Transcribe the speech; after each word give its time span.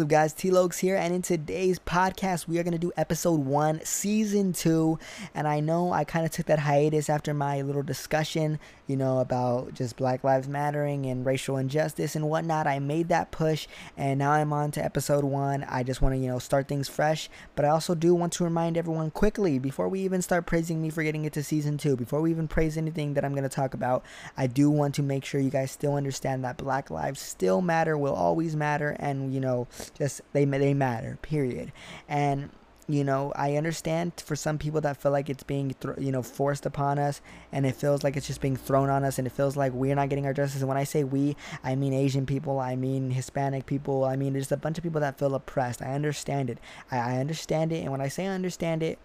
Up, 0.00 0.08
guys? 0.08 0.32
T 0.32 0.50
Lokes 0.50 0.78
here, 0.78 0.96
and 0.96 1.12
in 1.12 1.20
today's 1.20 1.78
podcast, 1.78 2.48
we 2.48 2.58
are 2.58 2.62
going 2.62 2.72
to 2.72 2.78
do 2.78 2.90
episode 2.96 3.40
one, 3.40 3.84
season 3.84 4.54
two. 4.54 4.98
And 5.34 5.46
I 5.46 5.60
know 5.60 5.92
I 5.92 6.04
kind 6.04 6.24
of 6.24 6.30
took 6.30 6.46
that 6.46 6.58
hiatus 6.60 7.10
after 7.10 7.34
my 7.34 7.60
little 7.60 7.82
discussion, 7.82 8.58
you 8.86 8.96
know, 8.96 9.18
about 9.18 9.74
just 9.74 9.96
Black 9.96 10.24
Lives 10.24 10.48
Mattering 10.48 11.04
and 11.04 11.26
racial 11.26 11.58
injustice 11.58 12.16
and 12.16 12.30
whatnot. 12.30 12.66
I 12.66 12.78
made 12.78 13.08
that 13.08 13.30
push, 13.30 13.66
and 13.96 14.18
now 14.18 14.30
I'm 14.30 14.54
on 14.54 14.70
to 14.72 14.84
episode 14.84 15.24
one. 15.24 15.64
I 15.64 15.82
just 15.82 16.00
want 16.00 16.14
to, 16.14 16.18
you 16.18 16.28
know, 16.28 16.38
start 16.38 16.66
things 16.66 16.88
fresh, 16.88 17.28
but 17.54 17.66
I 17.66 17.68
also 17.68 17.94
do 17.94 18.14
want 18.14 18.32
to 18.34 18.44
remind 18.44 18.78
everyone 18.78 19.10
quickly 19.10 19.58
before 19.58 19.88
we 19.88 20.00
even 20.00 20.22
start 20.22 20.46
praising 20.46 20.80
me 20.80 20.88
for 20.88 21.02
getting 21.02 21.26
it 21.26 21.34
to 21.34 21.42
season 21.42 21.76
two, 21.76 21.94
before 21.94 22.22
we 22.22 22.30
even 22.30 22.48
praise 22.48 22.78
anything 22.78 23.14
that 23.14 23.24
I'm 23.24 23.32
going 23.32 23.42
to 23.42 23.48
talk 23.48 23.74
about, 23.74 24.02
I 24.36 24.46
do 24.46 24.70
want 24.70 24.94
to 24.94 25.02
make 25.02 25.26
sure 25.26 25.40
you 25.40 25.50
guys 25.50 25.70
still 25.70 25.94
understand 25.94 26.42
that 26.44 26.56
Black 26.56 26.90
lives 26.90 27.20
still 27.20 27.60
matter, 27.60 27.98
will 27.98 28.14
always 28.14 28.56
matter, 28.56 28.96
and, 28.98 29.34
you 29.34 29.40
know, 29.40 29.68
just 29.96 30.20
they 30.32 30.44
they 30.44 30.74
matter. 30.74 31.18
Period. 31.22 31.72
And 32.08 32.50
you 32.90 33.04
know, 33.04 33.32
I 33.36 33.54
understand 33.56 34.14
for 34.16 34.34
some 34.34 34.58
people 34.58 34.80
that 34.80 34.96
feel 34.96 35.12
like 35.12 35.30
it's 35.30 35.44
being, 35.44 35.74
th- 35.80 35.94
you 35.98 36.10
know, 36.10 36.22
forced 36.22 36.66
upon 36.66 36.98
us, 36.98 37.20
and 37.52 37.64
it 37.64 37.76
feels 37.76 38.02
like 38.02 38.16
it's 38.16 38.26
just 38.26 38.40
being 38.40 38.56
thrown 38.56 38.90
on 38.90 39.04
us, 39.04 39.16
and 39.16 39.28
it 39.28 39.30
feels 39.30 39.56
like 39.56 39.72
we're 39.72 39.94
not 39.94 40.08
getting 40.08 40.26
our 40.26 40.32
justice. 40.32 40.60
And 40.60 40.68
when 40.68 40.76
I 40.76 40.82
say 40.82 41.04
we, 41.04 41.36
I 41.62 41.76
mean 41.76 41.92
Asian 41.92 42.26
people, 42.26 42.58
I 42.58 42.74
mean 42.74 43.12
Hispanic 43.12 43.66
people, 43.66 44.04
I 44.04 44.16
mean 44.16 44.32
there's 44.32 44.50
a 44.50 44.56
bunch 44.56 44.76
of 44.76 44.82
people 44.82 45.00
that 45.02 45.18
feel 45.18 45.36
oppressed. 45.36 45.82
I 45.82 45.94
understand 45.94 46.50
it. 46.50 46.58
I, 46.90 46.98
I 46.98 47.18
understand 47.18 47.72
it, 47.72 47.82
and 47.82 47.92
when 47.92 48.00
I 48.00 48.08
say 48.08 48.26
I 48.26 48.30
understand 48.30 48.82
it, 48.82 48.98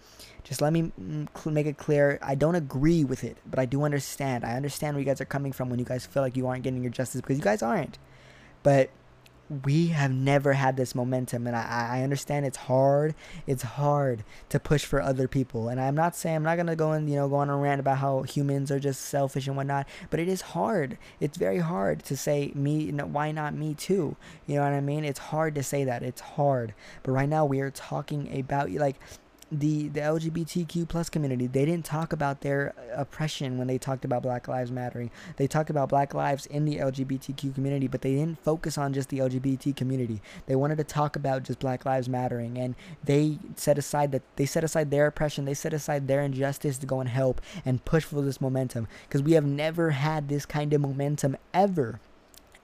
just 0.43 0.61
let 0.61 0.73
me 0.73 0.91
mm, 0.99 1.51
make 1.51 1.67
it 1.67 1.77
clear. 1.77 2.17
I 2.23 2.33
don't 2.33 2.55
agree 2.55 3.03
with 3.03 3.23
it, 3.23 3.37
but 3.45 3.59
I 3.59 3.65
do 3.65 3.83
understand. 3.83 4.43
I 4.43 4.53
understand 4.53 4.95
where 4.95 5.01
you 5.01 5.05
guys 5.05 5.21
are 5.21 5.25
coming 5.25 5.51
from 5.51 5.69
when 5.69 5.77
you 5.77 5.85
guys 5.85 6.07
feel 6.07 6.23
like 6.23 6.35
you 6.35 6.47
aren't 6.47 6.63
getting 6.63 6.81
your 6.81 6.91
justice 6.91 7.21
because 7.21 7.37
you 7.37 7.43
guys 7.43 7.61
aren't. 7.61 7.99
But 8.63 8.89
we 9.63 9.87
have 9.87 10.11
never 10.11 10.53
had 10.53 10.77
this 10.77 10.95
momentum 10.95 11.47
and 11.47 11.55
I, 11.55 11.99
I 11.99 12.03
understand 12.03 12.45
it's 12.45 12.57
hard. 12.57 13.13
It's 13.45 13.63
hard 13.63 14.23
to 14.49 14.59
push 14.59 14.85
for 14.85 15.01
other 15.01 15.27
people 15.27 15.69
and 15.69 15.79
i'm 15.79 15.95
not 15.95 16.15
saying 16.15 16.37
i'm 16.37 16.43
not 16.43 16.57
gonna 16.57 16.75
go 16.75 16.91
and 16.91 17.09
you 17.09 17.15
know 17.15 17.27
go 17.27 17.35
on 17.35 17.49
a 17.49 17.55
rant 17.55 17.79
about 17.79 17.97
how 17.99 18.23
humans 18.23 18.71
are 18.71 18.79
just 18.79 19.01
selfish 19.01 19.47
and 19.47 19.55
whatnot 19.55 19.87
but 20.09 20.19
it 20.19 20.27
is 20.27 20.41
hard. 20.41 20.97
It's 21.19 21.37
very 21.37 21.59
hard 21.59 22.03
to 22.05 22.17
say 22.17 22.51
me 22.55 22.89
why 22.91 23.31
not 23.31 23.53
me 23.53 23.73
too? 23.73 24.15
You 24.47 24.55
know 24.55 24.63
what 24.63 24.73
i 24.73 24.81
mean? 24.81 25.05
It's 25.05 25.19
hard 25.19 25.55
to 25.55 25.63
say 25.63 25.83
that. 25.83 26.03
It's 26.03 26.21
hard. 26.21 26.73
But 27.03 27.11
right 27.11 27.29
now 27.29 27.45
we 27.45 27.59
are 27.59 27.71
talking 27.71 28.39
about 28.39 28.71
like 28.71 28.97
the 29.51 29.89
the 29.89 29.99
LGBTQ 29.99 30.87
plus 30.87 31.09
community 31.09 31.47
they 31.47 31.65
didn't 31.65 31.85
talk 31.85 32.13
about 32.13 32.41
their 32.41 32.73
uh, 32.77 33.01
oppression 33.01 33.57
when 33.57 33.67
they 33.67 33.77
talked 33.77 34.03
about 34.03 34.23
Black 34.23 34.47
Lives 34.47 34.71
Mattering. 34.71 35.11
They 35.37 35.47
talked 35.47 35.69
about 35.69 35.89
Black 35.89 36.13
lives 36.13 36.45
in 36.47 36.65
the 36.65 36.77
LGBTQ 36.77 37.53
community, 37.53 37.87
but 37.87 38.01
they 38.01 38.15
didn't 38.15 38.43
focus 38.43 38.77
on 38.77 38.93
just 38.93 39.09
the 39.09 39.19
LGBT 39.19 39.75
community. 39.75 40.21
They 40.47 40.55
wanted 40.55 40.77
to 40.79 40.83
talk 40.83 41.15
about 41.15 41.43
just 41.43 41.59
Black 41.59 41.85
Lives 41.85 42.09
Mattering, 42.09 42.57
and 42.57 42.75
they 43.03 43.37
set 43.55 43.77
aside 43.77 44.11
that 44.13 44.23
they 44.35 44.45
set 44.45 44.63
aside 44.63 44.89
their 44.89 45.07
oppression, 45.07 45.45
they 45.45 45.53
set 45.53 45.73
aside 45.73 46.07
their 46.07 46.21
injustice 46.21 46.77
to 46.79 46.85
go 46.85 46.99
and 46.99 47.09
help 47.09 47.41
and 47.63 47.85
push 47.85 48.03
for 48.03 48.21
this 48.21 48.41
momentum 48.41 48.87
because 49.07 49.21
we 49.21 49.33
have 49.33 49.45
never 49.45 49.91
had 49.91 50.27
this 50.27 50.45
kind 50.45 50.73
of 50.73 50.81
momentum 50.81 51.37
ever 51.53 51.99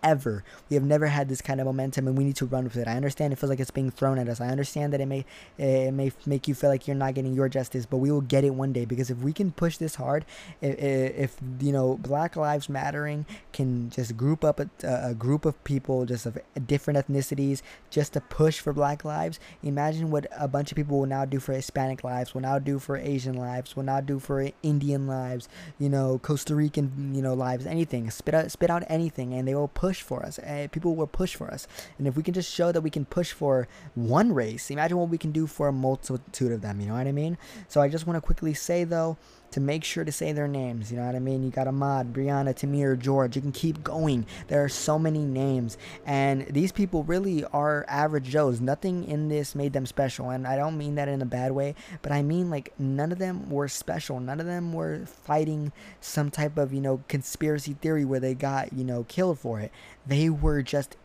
ever. 0.03 0.43
We 0.69 0.75
have 0.75 0.83
never 0.83 1.07
had 1.07 1.29
this 1.29 1.41
kind 1.41 1.59
of 1.59 1.65
momentum, 1.65 2.07
and 2.07 2.17
we 2.17 2.23
need 2.23 2.35
to 2.37 2.45
run 2.45 2.63
with 2.63 2.77
it. 2.77 2.87
I 2.87 2.95
understand 2.95 3.33
it 3.33 3.37
feels 3.37 3.49
like 3.49 3.59
it's 3.59 3.71
being 3.71 3.91
thrown 3.91 4.17
at 4.17 4.27
us. 4.27 4.41
I 4.41 4.47
understand 4.47 4.93
that 4.93 5.01
it 5.01 5.05
may 5.05 5.25
it 5.57 5.93
may 5.93 6.11
make 6.25 6.47
you 6.47 6.55
feel 6.55 6.69
like 6.69 6.87
you're 6.87 6.95
not 6.95 7.13
getting 7.13 7.33
your 7.33 7.49
justice, 7.49 7.85
but 7.85 7.97
we 7.97 8.11
will 8.11 8.21
get 8.21 8.43
it 8.43 8.51
one 8.51 8.73
day 8.73 8.85
because 8.85 9.09
if 9.09 9.19
we 9.19 9.33
can 9.33 9.51
push 9.51 9.77
this 9.77 9.95
hard, 9.95 10.25
if, 10.61 11.37
you 11.59 11.71
know 11.71 11.97
Black 11.97 12.35
Lives 12.35 12.69
Mattering 12.69 13.25
can 13.51 13.89
just 13.89 14.17
group 14.17 14.43
up 14.43 14.59
a, 14.59 14.69
a 14.83 15.13
group 15.13 15.45
of 15.45 15.61
people 15.63 16.05
just 16.05 16.25
of 16.25 16.37
different 16.65 16.99
ethnicities 16.99 17.61
just 17.89 18.13
to 18.13 18.21
push 18.21 18.59
for 18.59 18.73
Black 18.73 19.03
lives. 19.05 19.39
Imagine 19.63 20.11
what 20.11 20.27
a 20.37 20.47
bunch 20.47 20.71
of 20.71 20.75
people 20.75 20.99
will 20.99 21.05
now 21.05 21.25
do 21.25 21.39
for 21.39 21.53
Hispanic 21.53 22.03
lives, 22.03 22.33
will 22.33 22.41
now 22.41 22.59
do 22.59 22.79
for 22.79 22.97
Asian 22.97 23.35
lives, 23.35 23.75
will 23.75 23.83
now 23.83 24.01
do 24.01 24.19
for 24.19 24.49
Indian 24.63 25.07
lives, 25.07 25.47
you 25.79 25.89
know, 25.89 26.19
Costa 26.19 26.55
Rican, 26.55 27.13
you 27.13 27.21
know, 27.21 27.33
lives, 27.33 27.65
anything. 27.65 28.09
Spit 28.09 28.33
out 28.33 28.51
spit 28.51 28.69
out 28.69 28.83
anything, 28.87 29.33
and 29.33 29.47
they 29.47 29.55
will 29.55 29.67
push 29.67 29.90
push 29.91 30.01
for 30.01 30.25
us. 30.25 30.39
Uh, 30.39 30.67
people 30.71 30.95
will 30.95 31.07
push 31.07 31.35
for 31.35 31.51
us. 31.51 31.67
And 31.97 32.07
if 32.07 32.15
we 32.15 32.23
can 32.23 32.33
just 32.33 32.49
show 32.49 32.71
that 32.71 32.79
we 32.79 32.89
can 32.89 33.03
push 33.03 33.33
for 33.33 33.67
one 33.95 34.31
race, 34.33 34.71
imagine 34.71 34.97
what 34.97 35.09
we 35.09 35.17
can 35.17 35.33
do 35.33 35.47
for 35.47 35.67
a 35.67 35.73
multitude 35.73 36.53
of 36.53 36.61
them. 36.61 36.79
You 36.79 36.87
know 36.87 36.93
what 36.93 37.07
I 37.07 37.11
mean? 37.11 37.37
So 37.67 37.81
I 37.81 37.89
just 37.89 38.07
want 38.07 38.15
to 38.15 38.21
quickly 38.21 38.53
say, 38.53 38.85
though, 38.85 39.17
to 39.51 39.59
make 39.59 39.83
sure 39.83 40.03
to 40.03 40.11
say 40.11 40.31
their 40.31 40.47
names. 40.47 40.91
You 40.91 40.97
know 40.97 41.05
what 41.05 41.15
I 41.15 41.19
mean? 41.19 41.43
You 41.43 41.51
got 41.51 41.67
Ahmaud, 41.67 42.11
Breonna, 42.13 42.55
Tamir, 42.55 42.97
George. 42.97 43.35
You 43.35 43.41
can 43.41 43.51
keep 43.51 43.83
going. 43.83 44.25
There 44.47 44.63
are 44.63 44.69
so 44.69 44.97
many 44.97 45.19
names. 45.19 45.77
And 46.05 46.47
these 46.47 46.71
people 46.71 47.03
really 47.03 47.43
are 47.45 47.85
average 47.87 48.29
Joes. 48.29 48.61
Nothing 48.61 49.03
in 49.03 49.27
this 49.27 49.53
made 49.53 49.73
them 49.73 49.85
special. 49.85 50.29
And 50.29 50.47
I 50.47 50.55
don't 50.55 50.77
mean 50.77 50.95
that 50.95 51.09
in 51.09 51.21
a 51.21 51.25
bad 51.25 51.51
way, 51.51 51.75
but 52.01 52.11
I 52.11 52.21
mean 52.21 52.49
like 52.49 52.73
none 52.79 53.11
of 53.11 53.19
them 53.19 53.49
were 53.49 53.67
special. 53.67 54.19
None 54.19 54.39
of 54.39 54.45
them 54.45 54.71
were 54.73 55.05
fighting 55.05 55.73
some 55.99 56.31
type 56.31 56.57
of, 56.57 56.73
you 56.73 56.81
know, 56.81 57.03
conspiracy 57.07 57.73
theory 57.73 58.05
where 58.05 58.19
they 58.19 58.33
got, 58.33 58.71
you 58.71 58.85
know, 58.85 59.03
killed 59.03 59.39
for 59.39 59.59
it. 59.59 59.71
They 60.05 60.29
were 60.29 60.61
just, 60.61 60.95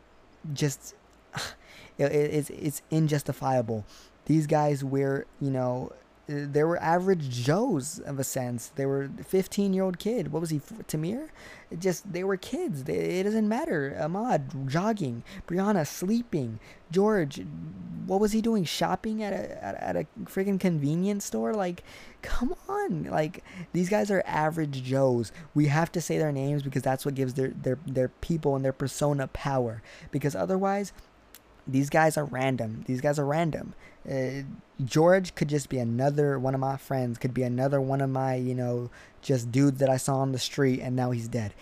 just, 0.53 0.95
it, 1.99 2.13
it's, 2.13 2.51
it's 2.51 2.83
injustifiable. 2.93 3.85
These 4.27 4.47
guys 4.47 4.85
were, 4.85 5.27
you 5.41 5.51
know, 5.51 5.93
Uh, 6.29 6.45
they 6.51 6.65
were 6.65 6.77
average 6.83 7.31
Joes 7.31 8.01
of 8.01 8.19
a 8.19 8.25
sense. 8.25 8.73
They 8.75 8.85
were 8.85 9.09
15 9.25 9.73
year 9.73 9.85
old 9.85 9.99
kid. 9.99 10.33
What 10.33 10.41
was 10.41 10.51
he? 10.51 10.59
Tamir? 10.59 11.29
It 11.71 11.81
just 11.81 12.13
they 12.13 12.25
were 12.25 12.37
kids. 12.37 12.85
They, 12.85 13.21
it 13.21 13.25
doesn't 13.25 13.49
matter. 13.49 13.97
Ahmaud 14.01 14.67
jogging, 14.67 15.23
Breonna 15.47 15.87
sleeping, 15.87 16.59
George. 16.91 17.41
What 18.07 18.21
was 18.21 18.33
he 18.33 18.41
doing? 18.41 18.65
Shopping 18.65 19.23
at 19.23 19.33
a 19.33 19.65
at, 19.65 19.75
at 19.77 19.97
a 19.97 20.07
freaking 20.25 20.59
convenience 20.59 21.25
store? 21.25 21.55
Like, 21.55 21.85
come 22.23 22.55
on! 22.69 23.05
Like 23.05 23.45
these 23.73 23.89
guys 23.89 24.11
are 24.11 24.23
average 24.27 24.83
Joes. 24.83 25.31
We 25.55 25.67
have 25.67 25.93
to 25.93 26.01
say 26.01 26.19
their 26.19 26.33
names 26.33 26.63
because 26.63 26.83
that's 26.83 27.05
what 27.05 27.15
gives 27.15 27.35
their 27.35 27.49
their 27.49 27.79
their 27.87 28.09
people 28.09 28.57
and 28.57 28.65
their 28.65 28.73
persona 28.73 29.29
power. 29.29 29.83
Because 30.11 30.35
otherwise, 30.35 30.93
these 31.67 31.91
guys 31.91 32.17
are 32.17 32.25
random. 32.25 32.85
These 32.87 33.01
guys 33.01 33.19
are 33.19 33.27
random. 33.27 33.75
Uh, 34.09 34.43
George 34.85 35.35
could 35.35 35.49
just 35.49 35.69
be 35.69 35.79
another 35.79 36.39
one 36.39 36.55
of 36.55 36.61
my 36.61 36.77
friends, 36.77 37.19
could 37.19 37.35
be 37.35 37.43
another 37.43 37.81
one 37.81 38.01
of 38.01 38.11
my, 38.11 38.35
you 38.35 38.55
know, 38.55 38.91
just 39.23 39.51
dudes 39.51 39.79
that 39.81 39.89
I 39.89 39.97
saw 39.97 40.17
on 40.17 40.33
the 40.33 40.39
street 40.39 40.81
and 40.81 40.95
now 40.95 41.11
he's 41.11 41.29
dead. 41.29 41.55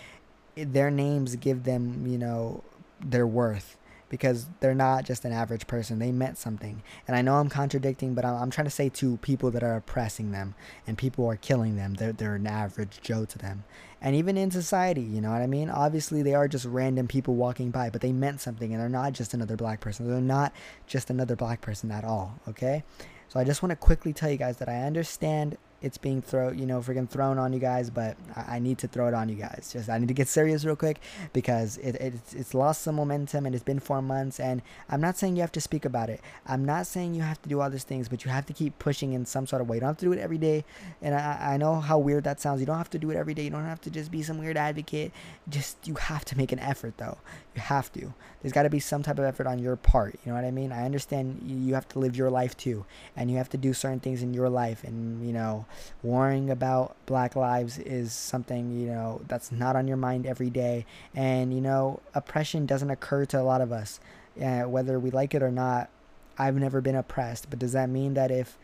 Their 0.55 0.91
names 0.91 1.35
give 1.37 1.63
them, 1.63 2.05
you 2.05 2.17
know, 2.17 2.63
their 2.99 3.25
worth 3.25 3.77
because 4.09 4.47
they're 4.59 4.75
not 4.75 5.05
just 5.05 5.25
an 5.25 5.31
average 5.31 5.67
person. 5.67 5.99
They 5.99 6.11
meant 6.11 6.37
something. 6.37 6.83
And 7.07 7.15
I 7.15 7.21
know 7.21 7.35
I'm 7.35 7.49
contradicting, 7.49 8.13
but 8.13 8.25
I'm, 8.25 8.35
I'm 8.35 8.51
trying 8.51 8.65
to 8.65 8.71
say 8.71 8.89
to 8.89 9.17
people 9.17 9.51
that 9.51 9.63
are 9.63 9.75
oppressing 9.75 10.31
them 10.31 10.55
and 10.85 10.97
people 10.97 11.25
are 11.27 11.35
killing 11.35 11.75
them, 11.75 11.95
they're, 11.95 12.13
they're 12.13 12.35
an 12.35 12.47
average 12.47 12.99
Joe 13.01 13.25
to 13.25 13.37
them. 13.37 13.63
And 14.01 14.15
even 14.15 14.37
in 14.37 14.51
society, 14.51 15.01
you 15.01 15.21
know 15.21 15.31
what 15.31 15.41
I 15.41 15.47
mean? 15.47 15.69
Obviously, 15.69 16.21
they 16.21 16.35
are 16.35 16.47
just 16.47 16.65
random 16.65 17.07
people 17.07 17.35
walking 17.35 17.71
by, 17.71 17.89
but 17.89 18.01
they 18.01 18.11
meant 18.11 18.41
something 18.41 18.71
and 18.71 18.79
they're 18.81 18.89
not 18.89 19.13
just 19.13 19.33
another 19.33 19.55
black 19.55 19.79
person. 19.79 20.07
They're 20.07 20.21
not 20.21 20.53
just 20.85 21.09
another 21.09 21.35
black 21.35 21.61
person 21.61 21.89
at 21.91 22.03
all, 22.03 22.39
okay? 22.47 22.83
So 23.29 23.39
I 23.39 23.43
just 23.43 23.63
want 23.63 23.71
to 23.71 23.75
quickly 23.75 24.13
tell 24.13 24.29
you 24.29 24.37
guys 24.37 24.57
that 24.57 24.69
I 24.69 24.83
understand 24.83 25.57
it's 25.85 25.99
being 25.99 26.19
thrown, 26.19 26.57
you 26.57 26.65
know, 26.65 26.79
freaking 26.79 27.07
thrown 27.07 27.37
on 27.37 27.53
you 27.53 27.59
guys, 27.59 27.91
but 27.91 28.17
I, 28.35 28.55
I, 28.55 28.59
need 28.59 28.79
to 28.79 28.87
throw 28.87 29.07
it 29.07 29.13
on 29.13 29.29
you 29.29 29.35
guys. 29.35 29.69
Just 29.71 29.87
I 29.87 29.99
need 29.99 30.07
to 30.07 30.15
get 30.15 30.27
serious 30.27 30.65
real 30.65 30.75
quick 30.75 30.99
because 31.31 31.77
it, 31.77 31.95
it 31.95 32.15
it's, 32.15 32.33
it's 32.33 32.53
lost 32.55 32.81
some 32.81 32.95
momentum 32.95 33.45
and 33.45 33.53
it's 33.53 33.63
been 33.63 33.79
four 33.79 34.01
months. 34.01 34.39
And 34.39 34.63
I'm 34.89 34.99
not 34.99 35.15
saying 35.15 35.35
you 35.35 35.41
have 35.41 35.51
to 35.51 35.61
speak 35.61 35.85
about 35.85 36.09
it. 36.09 36.21
I'm 36.47 36.65
not 36.65 36.87
saying 36.87 37.13
you 37.13 37.21
have 37.21 37.39
to 37.43 37.49
do 37.49 37.61
all 37.61 37.69
these 37.69 37.83
things, 37.83 38.09
but 38.09 38.25
you 38.25 38.31
have 38.31 38.47
to 38.47 38.53
keep 38.53 38.79
pushing 38.79 39.13
in 39.13 39.27
some 39.27 39.45
sort 39.45 39.61
of 39.61 39.69
way. 39.69 39.77
You 39.77 39.81
don't 39.81 39.89
have 39.89 39.97
to 39.97 40.05
do 40.05 40.13
it 40.13 40.19
every 40.19 40.39
day. 40.39 40.65
And 41.03 41.13
I, 41.13 41.53
I 41.53 41.57
know 41.57 41.79
how 41.79 41.99
weird 41.99 42.23
that 42.23 42.41
sounds. 42.41 42.59
You 42.59 42.65
don't 42.65 42.77
have 42.77 42.89
to 42.89 42.99
do 42.99 43.11
it 43.11 43.15
every 43.15 43.35
day. 43.35 43.43
You 43.43 43.51
don't 43.51 43.63
have 43.65 43.81
to 43.81 43.91
just 43.91 44.09
be 44.09 44.23
some 44.23 44.39
weird 44.39 44.57
advocate. 44.57 45.11
Just 45.47 45.87
you 45.87 45.93
have 45.95 46.25
to 46.25 46.37
make 46.37 46.51
an 46.51 46.59
effort 46.59 46.97
though. 46.97 47.19
You 47.53 47.61
have 47.61 47.93
to. 47.93 48.13
There's 48.41 48.53
got 48.53 48.63
to 48.63 48.69
be 48.69 48.79
some 48.79 49.03
type 49.03 49.19
of 49.19 49.25
effort 49.25 49.47
on 49.47 49.59
your 49.59 49.75
part. 49.75 50.19
You 50.25 50.31
know 50.31 50.35
what 50.35 50.45
I 50.45 50.51
mean? 50.51 50.71
I 50.71 50.85
understand 50.85 51.41
you 51.45 51.73
have 51.73 51.87
to 51.89 51.99
live 51.99 52.15
your 52.15 52.29
life 52.29 52.55
too, 52.57 52.85
and 53.15 53.31
you 53.31 53.37
have 53.37 53.49
to 53.49 53.57
do 53.57 53.73
certain 53.73 53.99
things 53.99 54.21
in 54.21 54.33
your 54.33 54.49
life, 54.49 54.83
and 54.83 55.25
you 55.25 55.33
know 55.33 55.65
worrying 56.03 56.49
about 56.49 56.95
black 57.05 57.35
lives 57.35 57.77
is 57.79 58.13
something 58.13 58.71
you 58.71 58.87
know 58.87 59.21
that's 59.27 59.51
not 59.51 59.75
on 59.75 59.87
your 59.87 59.97
mind 59.97 60.25
every 60.25 60.49
day. 60.49 60.85
And 61.13 61.53
you 61.53 61.61
know 61.61 62.01
oppression 62.13 62.65
doesn't 62.65 62.89
occur 62.89 63.25
to 63.25 63.41
a 63.41 63.43
lot 63.43 63.61
of 63.61 63.71
us 63.71 63.99
uh, 64.41 64.63
whether 64.63 64.99
we 64.99 65.11
like 65.11 65.33
it 65.33 65.43
or 65.43 65.51
not. 65.51 65.89
I've 66.37 66.55
never 66.55 66.81
been 66.81 66.95
oppressed 66.95 67.49
but 67.49 67.59
does 67.59 67.71
that 67.71 67.89
mean 67.89 68.13
that 68.15 68.29
if 68.29 68.57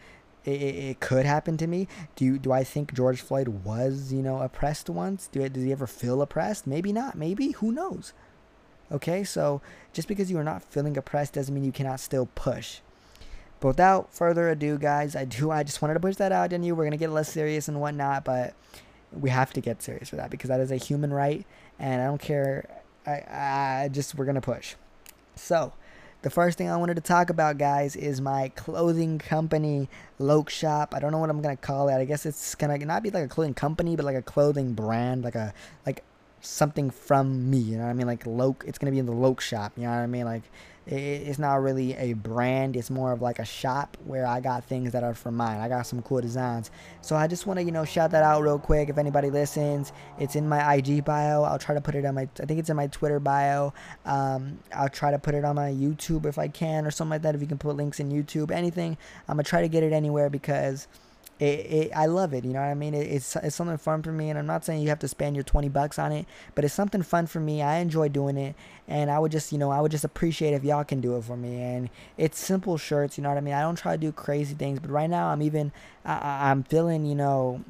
it, 0.44 0.62
it, 0.62 1.00
could 1.00 1.26
happen 1.26 1.56
to 1.58 1.68
me? 1.68 1.88
Do 2.16 2.26
you, 2.26 2.40
do 2.40 2.52
i 2.52 2.64
think 2.64 2.94
george 2.94 3.22
floyd 3.22 3.48
was 3.64 4.12
you 4.12 4.22
know 4.22 4.42
oppressed 4.42 4.90
once? 4.90 5.28
Do 5.28 5.48
does 5.48 5.64
he 5.64 5.72
ever 5.72 5.88
feel 5.88 6.22
oppressed? 6.22 6.68
Maybe 6.68 6.92
not. 6.92 7.16
Maybe. 7.16 7.52
Who 7.52 7.72
knows? 7.72 8.14
Okay? 8.92 9.24
So 9.24 9.62
just 9.94 10.08
because 10.08 10.30
you 10.30 10.38
are 10.38 10.44
not 10.44 10.64
feeling 10.64 10.98
oppressed 10.98 11.34
doesn't 11.34 11.54
mean 11.54 11.64
you 11.64 11.72
cannot 11.72 12.00
still 12.00 12.28
push 12.36 12.82
but 13.62 13.68
without 13.68 14.14
further 14.14 14.50
ado, 14.50 14.78
guys, 14.78 15.16
I 15.16 15.24
do 15.24 15.52
I 15.52 15.64
just 15.64 15.82
wanted 15.82 15.94
to 15.94 16.00
push 16.00 16.16
that 16.18 16.32
out 16.32 16.52
on 16.52 16.64
you. 16.64 16.76
We're 16.76 16.84
gonna 16.84 16.98
get 16.98 17.12
less 17.12 17.32
serious 17.32 17.68
and 17.68 17.80
whatnot, 17.80 18.26
but 18.26 18.56
we 19.14 19.30
have 19.30 19.54
to 19.54 19.62
get 19.62 19.82
serious 19.84 20.10
for 20.10 20.16
that 20.18 20.32
because 20.32 20.50
that 20.50 20.60
is 20.60 20.72
a 20.72 20.78
human 20.78 21.14
right, 21.14 21.46
and 21.80 22.02
I 22.02 22.06
don't 22.06 22.20
care. 22.20 22.82
I, 23.06 23.84
I 23.84 23.90
just 23.90 24.16
we're 24.16 24.26
gonna 24.26 24.42
push. 24.42 24.76
So 25.36 25.74
the 26.24 26.32
first 26.32 26.58
thing 26.58 26.70
I 26.70 26.78
wanted 26.78 26.96
to 26.96 27.02
talk 27.02 27.30
about, 27.30 27.60
guys, 27.60 27.96
is 27.96 28.20
my 28.20 28.50
clothing 28.50 29.20
company, 29.20 29.90
Loke 30.18 30.50
Shop. 30.50 30.94
I 30.96 31.00
don't 31.00 31.12
know 31.12 31.20
what 31.20 31.30
I'm 31.30 31.42
gonna 31.42 31.56
call 31.56 31.88
it. 31.90 31.96
I 31.96 32.06
guess 32.06 32.26
it's 32.26 32.56
gonna 32.56 32.80
not 32.80 33.04
be 33.04 33.12
like 33.12 33.26
a 33.26 33.28
clothing 33.28 33.54
company, 33.54 33.96
but 33.96 34.06
like 34.06 34.16
a 34.16 34.24
clothing 34.24 34.74
brand, 34.74 35.24
like 35.24 35.36
a 35.36 35.54
like 35.86 36.04
something 36.42 36.90
from 36.90 37.50
me. 37.50 37.60
You 37.60 37.78
know 37.78 37.84
what 37.84 37.92
I 37.92 37.94
mean? 37.94 38.08
Like 38.08 38.26
Loke, 38.26 38.64
it's 38.66 38.80
gonna 38.80 38.92
be 38.92 39.00
in 39.00 39.06
the 39.06 39.12
Loke 39.12 39.42
Shop. 39.42 39.74
You 39.78 39.84
know 39.84 39.92
what 39.92 39.98
I 39.98 40.08
mean? 40.08 40.26
Like 40.26 40.44
it's 40.88 41.38
not 41.38 41.62
really 41.62 41.96
a 41.96 42.14
brand 42.14 42.76
it's 42.76 42.90
more 42.90 43.12
of 43.12 43.22
like 43.22 43.38
a 43.38 43.46
shop 43.46 43.96
where 44.06 44.26
i 44.26 44.40
got 44.40 44.64
things 44.66 44.92
that 44.92 45.04
are 45.04 45.14
for 45.14 45.32
mine. 45.32 45.60
I 45.60 45.70
got 45.70 45.86
some 45.86 46.02
cool 46.02 46.22
designs. 46.22 46.72
So 47.02 47.16
i 47.16 47.28
just 47.28 47.46
want 47.46 47.60
to 47.60 47.64
you 47.64 47.72
know 47.72 47.86
shout 47.86 48.12
that 48.12 48.24
out 48.24 48.42
real 48.42 48.60
quick. 48.60 48.90
If 48.90 48.98
anybody 48.98 49.30
listens 49.30 49.94
it's 50.20 50.36
in 50.36 50.48
my 50.48 50.76
ig 50.76 51.06
bio. 51.06 51.44
I'll 51.44 51.60
try 51.60 51.76
to 51.76 51.82
put 51.82 51.96
it 51.96 52.06
on 52.06 52.16
my 52.16 52.28
i 52.42 52.46
think 52.46 52.60
it's 52.60 52.70
in 52.70 52.76
my 52.76 52.88
twitter 52.88 53.20
bio. 53.20 53.74
Um, 54.06 54.60
i'll 54.76 54.90
try 54.90 55.12
to 55.12 55.20
put 55.20 55.36
it 55.36 55.46
on 55.46 55.56
my 55.56 55.72
youtube 55.72 56.26
if 56.26 56.38
i 56.38 56.48
can 56.48 56.86
or 56.86 56.92
something 56.92 57.12
like 57.12 57.22
that 57.22 57.36
if 57.36 57.42
you 57.42 57.48
can 57.48 57.58
put 57.58 57.76
links 57.76 58.00
in 58.00 58.12
youtube 58.12 58.52
anything. 58.52 58.98
I'm 59.28 59.36
gonna 59.36 59.44
try 59.44 59.62
to 59.62 59.70
get 59.70 59.84
it 59.84 59.94
anywhere 59.94 60.30
because 60.30 60.88
it, 61.42 61.72
it, 61.72 61.92
I 61.96 62.06
love 62.06 62.36
it. 62.36 62.46
You 62.46 62.54
know 62.54 62.60
what 62.60 62.68
I 62.68 62.76
mean? 62.76 62.94
It, 62.94 63.08
it's 63.08 63.36
it's 63.38 63.56
something 63.56 63.78
fun 63.78 64.04
for 64.04 64.12
me, 64.12 64.30
and 64.30 64.38
I'm 64.38 64.46
not 64.46 64.64
saying 64.64 64.84
you 64.84 64.90
have 64.90 65.00
to 65.00 65.08
spend 65.08 65.36
your 65.36 65.44
20 65.44 65.70
bucks 65.70 65.98
on 65.98 66.12
it, 66.12 66.28
but 66.54 66.64
it's 66.64 66.74
something 66.74 67.02
fun 67.02 67.26
for 67.26 67.40
me. 67.40 67.64
I 67.64 67.78
enjoy 67.78 68.10
doing 68.10 68.38
it, 68.38 68.56
and 68.88 69.10
I 69.10 69.18
would 69.18 69.32
just 69.32 69.52
you 69.52 69.58
know 69.58 69.72
I 69.72 69.82
would 69.82 69.92
just 69.92 70.04
appreciate 70.04 70.54
if 70.54 70.64
y'all 70.64 70.84
can 70.84 71.02
do 71.02 71.18
it 71.18 71.24
for 71.24 71.36
me. 71.36 71.60
And 71.60 71.90
it's 72.16 72.38
simple 72.40 72.78
shirts. 72.78 73.18
You 73.18 73.24
know 73.24 73.30
what 73.30 73.40
I 73.40 73.42
mean? 73.42 73.56
I 73.56 73.62
don't 73.62 73.76
try 73.76 73.94
to 73.94 73.98
do 73.98 74.12
crazy 74.12 74.54
things, 74.54 74.80
but 74.80 74.92
right 74.92 75.10
now 75.10 75.30
I'm 75.30 75.42
even 75.42 75.72
I, 76.06 76.52
I'm 76.52 76.62
feeling 76.62 77.06
you 77.06 77.16
know 77.16 77.66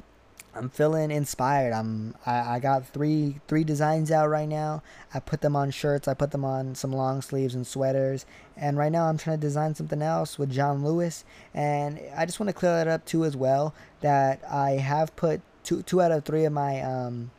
I'm 0.54 0.70
feeling 0.70 1.12
inspired. 1.12 1.72
I'm 1.72 2.16
I, 2.26 2.56
I 2.56 2.60
got 2.60 2.86
three 2.86 3.40
three 3.48 3.64
designs 3.64 4.12
out 4.12 4.30
right 4.30 4.50
now. 4.50 4.84
I 5.14 5.20
put 5.20 5.42
them 5.42 5.56
on 5.56 5.72
shirts. 5.72 6.08
I 6.08 6.14
put 6.14 6.32
them 6.32 6.44
on 6.44 6.76
some 6.76 6.92
long 6.92 7.22
sleeves 7.22 7.56
and 7.56 7.66
sweaters. 7.66 8.26
And 8.58 8.78
right 8.78 8.92
now 8.92 9.06
I'm 9.08 9.18
trying 9.18 9.38
to 9.38 9.42
design 9.42 9.76
something 9.76 10.02
else 10.02 10.38
with 10.38 10.52
John 10.52 10.84
Lewis. 10.84 11.24
And 11.54 12.02
I 12.16 12.26
just 12.26 12.40
want 12.40 12.50
to 12.50 12.54
clear 12.54 12.76
that 12.76 12.88
up 12.88 13.06
too 13.06 13.24
as 13.24 13.38
well. 13.38 13.74
That 14.02 14.42
I 14.50 14.72
have 14.72 15.16
put 15.16 15.42
two 15.64 15.84
two 15.84 16.02
out 16.02 16.12
of 16.12 16.26
three 16.26 16.44
of 16.44 16.52
my 16.52 16.82
um 16.82 17.32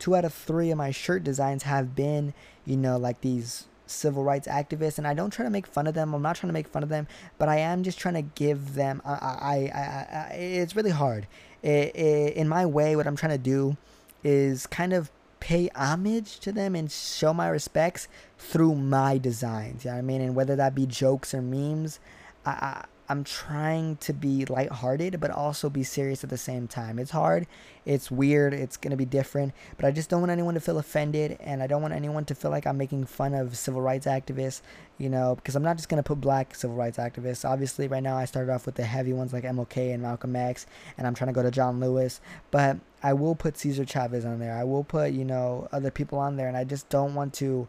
two 0.00 0.16
out 0.16 0.24
of 0.24 0.34
three 0.34 0.70
of 0.70 0.78
my 0.78 0.90
shirt 0.90 1.22
designs 1.22 1.62
have 1.62 1.94
been 1.94 2.34
you 2.64 2.76
know 2.76 2.96
like 2.96 3.20
these 3.20 3.66
civil 3.86 4.24
rights 4.24 4.48
activists 4.48 4.98
and 4.98 5.06
I 5.06 5.14
don't 5.14 5.30
try 5.30 5.44
to 5.44 5.50
make 5.50 5.68
fun 5.68 5.86
of 5.86 5.94
them. 5.94 6.12
I'm 6.12 6.22
not 6.22 6.34
trying 6.34 6.48
to 6.48 6.54
make 6.54 6.66
fun 6.66 6.82
of 6.82 6.88
them, 6.88 7.06
but 7.38 7.48
I 7.48 7.58
am 7.58 7.84
just 7.84 8.00
trying 8.00 8.14
to 8.14 8.22
give 8.22 8.74
them 8.74 9.00
I 9.04 9.12
I, 9.12 9.54
I, 9.72 10.26
I 10.32 10.34
it's 10.34 10.74
really 10.74 10.90
hard 10.90 11.28
it, 11.62 11.94
it, 11.96 12.34
in 12.34 12.48
my 12.48 12.66
way, 12.66 12.96
what 12.96 13.06
I'm 13.06 13.16
trying 13.16 13.32
to 13.32 13.38
do 13.38 13.76
is 14.24 14.66
kind 14.66 14.92
of 14.92 15.10
pay 15.40 15.68
homage 15.74 16.38
to 16.40 16.52
them 16.52 16.74
and 16.74 16.90
show 16.90 17.32
my 17.32 17.48
respects 17.48 18.08
through 18.38 18.74
my 18.74 19.18
designs. 19.18 19.84
You 19.84 19.90
know 19.90 19.96
what 19.96 19.98
I 20.00 20.02
mean? 20.02 20.20
And 20.20 20.34
whether 20.34 20.56
that 20.56 20.74
be 20.74 20.86
jokes 20.86 21.34
or 21.34 21.42
memes, 21.42 22.00
I 22.44 22.84
I'm 23.08 23.22
trying 23.22 23.96
to 23.98 24.12
be 24.12 24.44
lighthearted, 24.44 25.20
but 25.20 25.30
also 25.30 25.70
be 25.70 25.84
serious 25.84 26.24
at 26.24 26.30
the 26.30 26.36
same 26.36 26.66
time. 26.66 26.98
It's 26.98 27.12
hard, 27.12 27.46
it's 27.84 28.10
weird, 28.10 28.52
it's 28.52 28.76
gonna 28.76 28.96
be 28.96 29.04
different, 29.04 29.54
but 29.76 29.84
I 29.86 29.92
just 29.92 30.10
don't 30.10 30.20
want 30.20 30.32
anyone 30.32 30.54
to 30.54 30.60
feel 30.60 30.78
offended, 30.78 31.38
and 31.40 31.62
I 31.62 31.68
don't 31.68 31.82
want 31.82 31.94
anyone 31.94 32.24
to 32.24 32.34
feel 32.34 32.50
like 32.50 32.66
I'm 32.66 32.76
making 32.76 33.04
fun 33.04 33.34
of 33.34 33.56
civil 33.56 33.80
rights 33.80 34.06
activists, 34.06 34.60
you 34.98 35.08
know, 35.08 35.36
because 35.36 35.54
I'm 35.54 35.62
not 35.62 35.76
just 35.76 35.88
gonna 35.88 36.02
put 36.02 36.20
black 36.20 36.54
civil 36.54 36.76
rights 36.76 36.98
activists. 36.98 37.48
Obviously, 37.48 37.86
right 37.86 38.02
now 38.02 38.16
I 38.16 38.24
started 38.24 38.52
off 38.52 38.66
with 38.66 38.74
the 38.74 38.84
heavy 38.84 39.12
ones 39.12 39.32
like 39.32 39.44
MLK 39.44 39.92
and 39.92 40.02
Malcolm 40.02 40.34
X, 40.34 40.66
and 40.98 41.06
I'm 41.06 41.14
trying 41.14 41.28
to 41.28 41.34
go 41.34 41.42
to 41.42 41.50
John 41.50 41.78
Lewis, 41.78 42.20
but 42.50 42.78
I 43.02 43.12
will 43.12 43.36
put 43.36 43.56
Cesar 43.56 43.84
Chavez 43.84 44.24
on 44.24 44.40
there. 44.40 44.56
I 44.56 44.64
will 44.64 44.82
put, 44.82 45.12
you 45.12 45.24
know, 45.24 45.68
other 45.70 45.92
people 45.92 46.18
on 46.18 46.36
there, 46.36 46.48
and 46.48 46.56
I 46.56 46.64
just 46.64 46.88
don't 46.88 47.14
want 47.14 47.34
to 47.34 47.68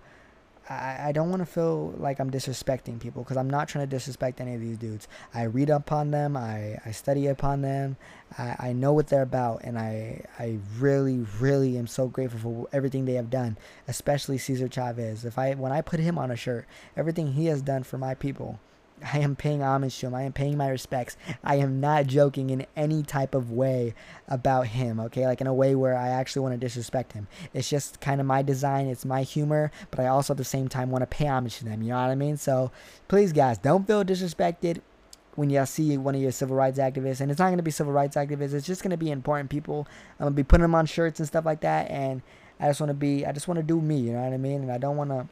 I, 0.70 1.10
I 1.10 1.12
don't 1.12 1.30
want 1.30 1.42
to 1.42 1.46
feel 1.46 1.94
like 1.98 2.20
I'm 2.20 2.30
disrespecting 2.30 3.00
people 3.00 3.24
because 3.24 3.38
I'm 3.38 3.50
not 3.50 3.68
trying 3.68 3.88
to 3.88 3.96
disrespect 3.96 4.42
any 4.42 4.54
of 4.56 4.62
these 4.62 4.78
dudes. 4.78 5.08
I 5.34 5.44
read 5.44 5.70
upon 5.70 6.12
them, 6.12 6.36
I, 6.36 6.80
I 6.86 6.92
study 6.92 7.28
upon 7.28 7.62
them, 7.62 7.98
I, 8.38 8.56
I 8.60 8.74
know 8.74 8.94
what 8.94 9.08
they're 9.08 9.22
about, 9.22 9.62
and 9.64 9.78
I 9.78 10.26
I 10.38 10.60
really 10.78 11.26
really 11.40 11.78
am 11.78 11.88
so 11.88 12.08
grateful 12.08 12.40
for 12.40 12.68
everything 12.74 13.06
they 13.06 13.14
have 13.14 13.30
done, 13.30 13.58
especially 13.88 14.38
Cesar 14.38 14.68
Chavez. 14.68 15.26
If 15.26 15.38
I 15.38 15.54
when 15.54 15.72
I 15.72 15.82
put 15.82 16.00
him 16.00 16.18
on 16.18 16.32
a 16.32 16.36
shirt, 16.36 16.66
everything 16.96 17.34
he 17.34 17.46
has 17.46 17.62
done 17.62 17.84
for 17.84 17.98
my 17.98 18.14
people, 18.14 18.60
I 19.04 19.20
am 19.20 19.36
paying 19.36 19.62
homage 19.62 19.98
to 20.00 20.08
him. 20.08 20.16
I 20.16 20.24
am 20.24 20.34
paying 20.34 20.58
my 20.58 20.70
respects. 20.70 21.18
I 21.44 21.58
am 21.58 21.80
not 21.80 22.08
joking 22.08 22.50
in 22.50 22.66
any 22.76 23.04
type 23.04 23.36
of 23.36 23.52
way 23.52 23.94
about 24.28 24.68
him, 24.68 25.00
okay? 25.02 25.28
Like 25.28 25.42
in 25.42 25.48
a 25.48 25.54
way 25.54 25.76
where 25.76 25.96
I 25.96 26.10
actually 26.10 26.42
want 26.42 26.54
to 26.54 26.58
disrespect 26.58 27.14
him. 27.14 27.28
It's 27.54 27.70
just 27.70 28.00
kind 28.02 28.20
of 28.20 28.28
my 28.28 28.42
design, 28.42 28.88
it's 28.88 29.06
my 29.06 29.24
humor, 29.24 29.72
but 29.92 30.00
I 30.00 30.08
also 30.08 30.34
at 30.34 30.38
the 30.38 30.44
same 30.44 30.68
time 30.68 30.90
want 30.90 31.04
to 31.04 31.08
pay 31.08 31.28
homage 31.28 31.58
to 31.60 31.66
them, 31.66 31.82
you 31.82 31.90
know 31.90 32.02
what 32.02 32.10
I 32.10 32.16
mean? 32.16 32.38
So 32.38 32.72
please, 33.08 33.32
guys, 33.32 33.58
don't 33.58 33.86
feel 33.86 34.04
disrespected 34.04 34.82
when 35.36 35.52
y'all 35.52 35.68
see 35.68 35.98
one 35.98 36.16
of 36.16 36.22
your 36.22 36.32
civil 36.32 36.56
rights 36.56 36.80
activists. 36.80 37.22
And 37.22 37.30
it's 37.30 37.40
not 37.40 37.48
going 37.48 37.58
to 37.58 37.64
be 37.64 37.72
civil 37.72 37.94
rights 37.94 38.16
activists, 38.16 38.54
it's 38.54 38.66
just 38.66 38.82
going 38.82 38.92
to 38.92 38.98
be 38.98 39.12
important 39.12 39.50
people. 39.50 39.88
I'm 40.20 40.24
going 40.24 40.34
to 40.34 40.36
be 40.36 40.44
putting 40.44 40.64
them 40.64 40.74
on 40.76 40.88
shirts 40.88 41.20
and 41.20 41.28
stuff 41.28 41.46
like 41.46 41.62
that. 41.62 41.92
And 41.92 42.24
I 42.60 42.68
just 42.68 42.82
want 42.82 42.90
to 42.90 42.96
be, 42.96 43.26
I 43.26 43.32
just 43.32 43.48
want 43.48 43.60
to 43.60 43.64
do 43.64 43.80
me, 43.80 44.00
you 44.00 44.14
know 44.14 44.24
what 44.24 44.34
I 44.34 44.38
mean? 44.38 44.64
And 44.64 44.72
I 44.72 44.80
don't 44.80 44.98
want 44.98 45.12
to 45.12 45.28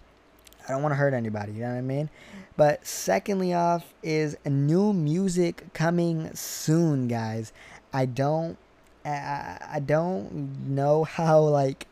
I 0.68 0.72
don't 0.72 0.82
want 0.82 0.94
to 0.94 0.98
hurt 0.98 1.14
anybody, 1.14 1.54
you 1.54 1.62
know 1.62 1.70
what 1.70 1.78
I 1.78 1.82
mean? 1.82 2.10
But 2.58 2.86
secondly 2.86 3.54
off 3.54 3.94
is 4.02 4.38
new 4.46 4.94
music 4.94 5.74
coming 5.74 6.34
soon, 6.34 7.08
guys. 7.08 7.54
I 7.94 8.06
don't 8.06 8.58
I, 9.06 9.58
I 9.74 9.80
don't 9.80 10.68
know 10.68 11.04
how 11.18 11.42
like 11.42 11.88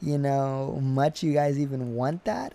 you 0.00 0.18
know 0.18 0.78
much 0.82 1.22
you 1.22 1.32
guys 1.32 1.58
even 1.58 1.94
want 1.94 2.24
that. 2.24 2.54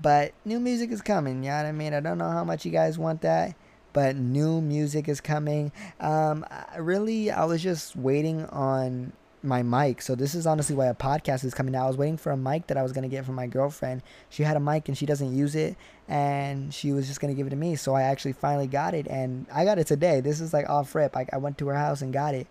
But 0.00 0.32
new 0.44 0.58
music 0.58 0.90
is 0.90 1.00
coming, 1.00 1.44
you 1.44 1.50
know 1.50 1.58
what 1.58 1.66
I 1.66 1.72
mean? 1.72 1.94
I 1.94 2.00
don't 2.00 2.18
know 2.18 2.30
how 2.30 2.42
much 2.42 2.64
you 2.64 2.72
guys 2.72 2.98
want 2.98 3.20
that, 3.20 3.54
but 3.92 4.16
new 4.16 4.60
music 4.60 5.08
is 5.08 5.20
coming. 5.20 5.72
Um 6.00 6.46
really 6.78 7.30
I 7.30 7.44
was 7.44 7.62
just 7.62 7.96
waiting 7.96 8.46
on 8.46 9.12
my 9.42 9.62
mic. 9.62 10.02
So 10.02 10.14
this 10.14 10.34
is 10.34 10.46
honestly 10.46 10.76
why 10.76 10.86
a 10.86 10.94
podcast 10.94 11.44
is 11.44 11.54
coming 11.54 11.74
out. 11.74 11.84
I 11.84 11.88
was 11.88 11.96
waiting 11.96 12.16
for 12.16 12.32
a 12.32 12.36
mic 12.36 12.66
that 12.68 12.76
I 12.76 12.82
was 12.82 12.92
gonna 12.92 13.08
get 13.08 13.24
from 13.24 13.34
my 13.34 13.46
girlfriend. 13.46 14.02
She 14.28 14.42
had 14.42 14.56
a 14.56 14.60
mic 14.60 14.88
and 14.88 14.96
she 14.96 15.06
doesn't 15.06 15.34
use 15.34 15.54
it, 15.54 15.76
and 16.08 16.72
she 16.72 16.92
was 16.92 17.06
just 17.06 17.20
gonna 17.20 17.34
give 17.34 17.46
it 17.46 17.50
to 17.50 17.56
me. 17.56 17.76
So 17.76 17.94
I 17.94 18.02
actually 18.02 18.32
finally 18.32 18.66
got 18.66 18.94
it, 18.94 19.06
and 19.08 19.46
I 19.52 19.64
got 19.64 19.78
it 19.78 19.86
today. 19.86 20.20
This 20.20 20.40
is 20.40 20.52
like 20.52 20.68
off 20.68 20.94
rip. 20.94 21.16
I, 21.16 21.26
I 21.32 21.38
went 21.38 21.58
to 21.58 21.68
her 21.68 21.76
house 21.76 22.02
and 22.02 22.12
got 22.12 22.34
it, 22.34 22.46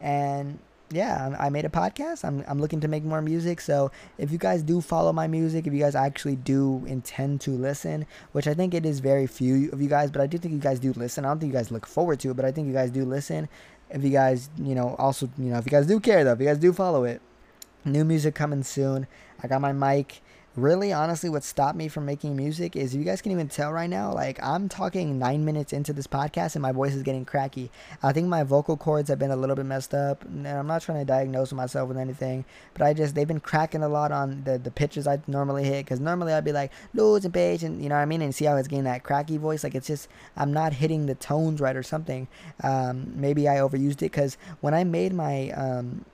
and 0.00 0.58
yeah, 0.92 1.36
I 1.38 1.50
made 1.50 1.64
a 1.64 1.68
podcast. 1.68 2.24
I'm, 2.24 2.44
I'm 2.48 2.58
looking 2.58 2.80
to 2.80 2.88
make 2.88 3.04
more 3.04 3.22
music. 3.22 3.60
So 3.60 3.92
if 4.18 4.32
you 4.32 4.38
guys 4.38 4.62
do 4.62 4.80
follow 4.80 5.12
my 5.12 5.28
music, 5.28 5.66
if 5.66 5.72
you 5.72 5.78
guys 5.78 5.94
actually 5.94 6.34
do 6.34 6.82
intend 6.86 7.40
to 7.42 7.52
listen, 7.52 8.06
which 8.32 8.48
I 8.48 8.54
think 8.54 8.74
it 8.74 8.84
is 8.84 8.98
very 8.98 9.28
few 9.28 9.70
of 9.70 9.80
you 9.80 9.88
guys, 9.88 10.10
but 10.10 10.20
I 10.20 10.26
do 10.26 10.36
think 10.36 10.52
you 10.52 10.60
guys 10.60 10.80
do 10.80 10.92
listen. 10.94 11.24
I 11.24 11.28
don't 11.28 11.38
think 11.38 11.52
you 11.52 11.58
guys 11.58 11.70
look 11.70 11.86
forward 11.86 12.18
to 12.20 12.32
it, 12.32 12.34
but 12.34 12.44
I 12.44 12.50
think 12.50 12.66
you 12.66 12.72
guys 12.72 12.90
do 12.90 13.04
listen 13.04 13.48
if 13.90 14.02
you 14.02 14.10
guys, 14.10 14.50
you 14.56 14.74
know, 14.74 14.94
also, 14.98 15.28
you 15.38 15.46
know, 15.46 15.58
if 15.58 15.64
you 15.64 15.70
guys 15.70 15.86
do 15.86 16.00
care 16.00 16.24
though, 16.24 16.32
if 16.32 16.40
you 16.40 16.46
guys 16.46 16.58
do 16.58 16.72
follow 16.72 17.04
it, 17.04 17.20
new 17.84 18.04
music 18.04 18.34
coming 18.34 18.62
soon. 18.62 19.06
I 19.42 19.48
got 19.48 19.60
my 19.60 19.72
mic 19.72 20.20
really 20.56 20.92
honestly 20.92 21.30
what 21.30 21.44
stopped 21.44 21.76
me 21.76 21.86
from 21.86 22.04
making 22.04 22.34
music 22.34 22.74
is 22.74 22.92
you 22.94 23.04
guys 23.04 23.22
can 23.22 23.30
even 23.30 23.48
tell 23.48 23.72
right 23.72 23.88
now 23.88 24.12
like 24.12 24.42
i'm 24.42 24.68
talking 24.68 25.16
nine 25.16 25.44
minutes 25.44 25.72
into 25.72 25.92
this 25.92 26.08
podcast 26.08 26.56
and 26.56 26.62
my 26.62 26.72
voice 26.72 26.92
is 26.92 27.04
getting 27.04 27.24
cracky. 27.24 27.70
I 28.02 28.12
think 28.12 28.26
my 28.26 28.42
vocal 28.42 28.76
cords 28.76 29.08
have 29.10 29.18
been 29.18 29.30
a 29.30 29.36
little 29.36 29.54
bit 29.54 29.64
messed 29.64 29.94
up 29.94 30.24
and 30.24 30.46
i'm 30.48 30.66
not 30.66 30.82
trying 30.82 30.98
to 30.98 31.04
diagnose 31.04 31.52
myself 31.52 31.88
with 31.88 31.98
anything 31.98 32.44
but 32.74 32.82
i 32.82 32.92
just 32.92 33.14
they've 33.14 33.28
been 33.28 33.38
cracking 33.38 33.84
a 33.84 33.88
lot 33.88 34.10
on 34.10 34.42
the, 34.42 34.58
the 34.58 34.72
pitches 34.72 35.06
i 35.06 35.20
normally 35.28 35.62
hit 35.62 35.84
because 35.84 36.00
normally 36.00 36.32
i'd 36.32 36.44
be 36.44 36.52
like 36.52 36.72
loads 36.94 37.24
and 37.24 37.32
page 37.32 37.62
and 37.62 37.80
you 37.80 37.88
know 37.88 37.94
what 37.94 38.02
i 38.02 38.06
mean 38.06 38.20
and 38.20 38.34
see 38.34 38.44
how 38.44 38.56
it's 38.56 38.66
getting 38.66 38.84
that 38.84 39.04
cracky 39.04 39.36
voice. 39.36 39.62
Like 39.62 39.76
it's 39.76 39.86
just 39.86 40.08
i'm 40.36 40.52
not 40.52 40.72
hitting 40.72 41.06
the 41.06 41.14
tones 41.14 41.60
right 41.60 41.76
or 41.76 41.82
something. 41.84 42.26
Um, 42.64 43.12
maybe 43.14 43.48
i 43.48 43.56
overused 43.56 44.02
it 44.02 44.10
because 44.10 44.36
when 44.60 44.74
i 44.74 44.82
made 44.82 45.12
my 45.12 45.50
um, 45.50 46.04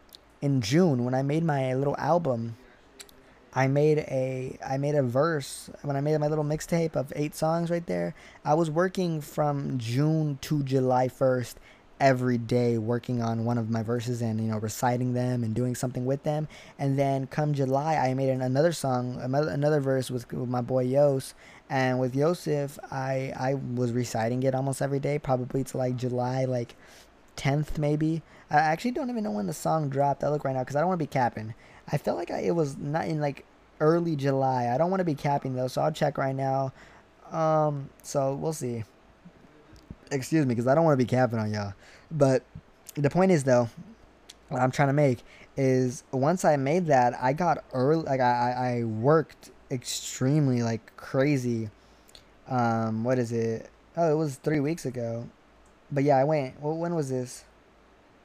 in 0.42 0.60
june 0.60 1.04
when 1.04 1.14
i 1.14 1.22
made 1.22 1.42
my 1.42 1.72
little 1.74 1.96
album 1.96 2.56
I 3.56 3.68
made 3.68 4.00
a 4.00 4.58
I 4.64 4.76
made 4.76 4.94
a 4.94 5.02
verse 5.02 5.70
when 5.80 5.96
I 5.96 6.02
made 6.02 6.18
my 6.18 6.28
little 6.28 6.44
mixtape 6.44 6.94
of 6.94 7.10
eight 7.16 7.34
songs 7.34 7.70
right 7.70 7.86
there. 7.86 8.14
I 8.44 8.52
was 8.52 8.70
working 8.70 9.22
from 9.22 9.78
June 9.78 10.38
to 10.42 10.62
July 10.62 11.08
1st 11.08 11.54
every 11.98 12.36
day 12.36 12.76
working 12.76 13.22
on 13.22 13.46
one 13.46 13.56
of 13.56 13.70
my 13.70 13.82
verses 13.82 14.20
and 14.20 14.38
you 14.38 14.46
know 14.46 14.58
reciting 14.58 15.14
them 15.14 15.42
and 15.42 15.54
doing 15.54 15.74
something 15.74 16.04
with 16.04 16.22
them. 16.22 16.48
And 16.78 16.98
then 16.98 17.28
come 17.28 17.54
July 17.54 17.96
I 17.96 18.12
made 18.12 18.28
another 18.28 18.72
song 18.72 19.18
another 19.22 19.80
verse 19.80 20.10
with, 20.10 20.30
with 20.30 20.50
my 20.50 20.60
boy 20.60 20.82
Yos. 20.82 21.32
And 21.70 21.98
with 21.98 22.14
Yosef 22.14 22.78
I 22.90 23.32
I 23.34 23.54
was 23.54 23.90
reciting 23.92 24.42
it 24.42 24.54
almost 24.54 24.82
every 24.82 25.00
day 25.00 25.18
probably 25.18 25.64
to 25.64 25.78
like 25.78 25.96
July 25.96 26.44
like 26.44 26.76
10th 27.38 27.78
maybe. 27.78 28.20
I 28.50 28.56
actually 28.56 28.90
don't 28.90 29.08
even 29.08 29.24
know 29.24 29.30
when 29.30 29.46
the 29.46 29.54
song 29.54 29.88
dropped. 29.88 30.22
I 30.22 30.28
look 30.28 30.44
right 30.44 30.54
now 30.54 30.60
because 30.60 30.76
I 30.76 30.80
don't 30.80 30.88
want 30.88 31.00
to 31.00 31.04
be 31.04 31.08
capping 31.08 31.54
I 31.92 31.98
felt 31.98 32.18
like 32.18 32.30
I, 32.30 32.40
it 32.40 32.54
was 32.54 32.76
not 32.76 33.06
in 33.06 33.20
like 33.20 33.44
early 33.80 34.16
July. 34.16 34.68
I 34.74 34.78
don't 34.78 34.90
want 34.90 35.00
to 35.00 35.04
be 35.04 35.14
capping 35.14 35.54
though, 35.54 35.68
so 35.68 35.82
I'll 35.82 35.92
check 35.92 36.18
right 36.18 36.34
now. 36.34 36.72
Um, 37.32 37.90
so 38.02 38.34
we'll 38.34 38.52
see. 38.52 38.84
Excuse 40.10 40.46
me, 40.46 40.54
because 40.54 40.66
I 40.66 40.74
don't 40.74 40.84
want 40.84 40.98
to 40.98 41.04
be 41.04 41.08
capping 41.08 41.38
on 41.38 41.52
y'all. 41.52 41.74
But 42.10 42.44
the 42.94 43.10
point 43.10 43.32
is 43.32 43.44
though, 43.44 43.68
what 44.48 44.62
I'm 44.62 44.70
trying 44.70 44.88
to 44.88 44.94
make 44.94 45.20
is 45.56 46.04
once 46.12 46.44
I 46.44 46.56
made 46.56 46.86
that, 46.86 47.14
I 47.20 47.32
got 47.32 47.64
early. 47.72 48.04
Like 48.04 48.20
I, 48.20 48.80
I 48.80 48.84
worked 48.84 49.50
extremely 49.70 50.62
like 50.62 50.96
crazy 50.96 51.70
Um, 52.48 53.04
what 53.04 53.18
is 53.18 53.32
it? 53.32 53.70
Oh, 53.96 54.12
it 54.12 54.16
was 54.16 54.36
three 54.36 54.60
weeks 54.60 54.86
ago. 54.86 55.28
But 55.90 56.04
yeah, 56.04 56.16
I 56.18 56.24
went. 56.24 56.60
Well, 56.60 56.76
when 56.76 56.94
was 56.94 57.10
this? 57.10 57.44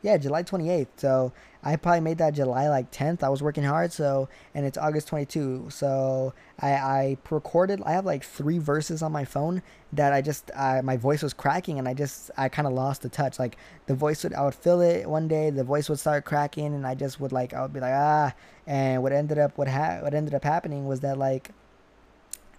Yeah, 0.01 0.17
July 0.17 0.41
28th. 0.43 0.87
So 0.97 1.31
I 1.63 1.75
probably 1.75 1.99
made 1.99 2.17
that 2.17 2.33
July 2.33 2.69
like 2.69 2.91
10th. 2.91 3.21
I 3.21 3.29
was 3.29 3.43
working 3.43 3.63
hard, 3.63 3.93
so 3.93 4.29
and 4.55 4.65
it's 4.65 4.77
August 4.77 5.07
22. 5.09 5.67
So 5.69 6.33
I 6.59 6.71
I 6.71 7.17
recorded. 7.29 7.81
I 7.85 7.91
have 7.91 8.05
like 8.05 8.23
three 8.23 8.57
verses 8.57 9.03
on 9.03 9.11
my 9.11 9.25
phone 9.25 9.61
that 9.93 10.11
I 10.11 10.21
just 10.21 10.49
I, 10.57 10.81
my 10.81 10.97
voice 10.97 11.21
was 11.21 11.33
cracking 11.33 11.77
and 11.77 11.87
I 11.87 11.93
just 11.93 12.31
I 12.35 12.49
kind 12.49 12.67
of 12.67 12.73
lost 12.73 13.03
the 13.03 13.09
touch. 13.09 13.37
Like 13.37 13.57
the 13.85 13.93
voice 13.93 14.23
would 14.23 14.33
I 14.33 14.43
would 14.43 14.55
feel 14.55 14.81
it 14.81 15.07
one 15.07 15.27
day, 15.27 15.51
the 15.51 15.63
voice 15.63 15.87
would 15.87 15.99
start 15.99 16.25
cracking, 16.25 16.73
and 16.73 16.85
I 16.87 16.95
just 16.95 17.19
would 17.19 17.31
like 17.31 17.53
I 17.53 17.61
would 17.61 17.73
be 17.73 17.79
like 17.79 17.93
ah. 17.93 18.33
And 18.65 19.03
what 19.03 19.11
ended 19.11 19.37
up 19.37 19.55
what 19.57 19.67
ha- 19.67 19.99
what 20.01 20.15
ended 20.15 20.33
up 20.33 20.43
happening 20.43 20.87
was 20.87 21.01
that 21.01 21.17
like 21.19 21.51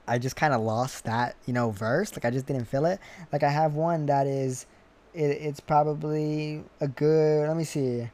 I 0.07 0.19
just 0.19 0.37
kind 0.37 0.55
of 0.55 0.61
lost 0.61 1.05
that 1.05 1.35
you 1.47 1.53
know 1.53 1.71
verse. 1.71 2.13
Like 2.13 2.25
I 2.25 2.31
just 2.31 2.47
didn't 2.47 2.67
feel 2.67 2.87
it. 2.87 3.01
Like 3.33 3.43
I 3.43 3.51
have 3.51 3.75
one 3.75 4.07
that 4.07 4.29
is 4.29 4.67
it, 5.15 5.21
it's 5.21 5.61
probably 5.61 6.65
a 6.81 6.89
good 6.89 7.49
let 7.49 7.57
me 7.57 7.65
see. 7.65 8.09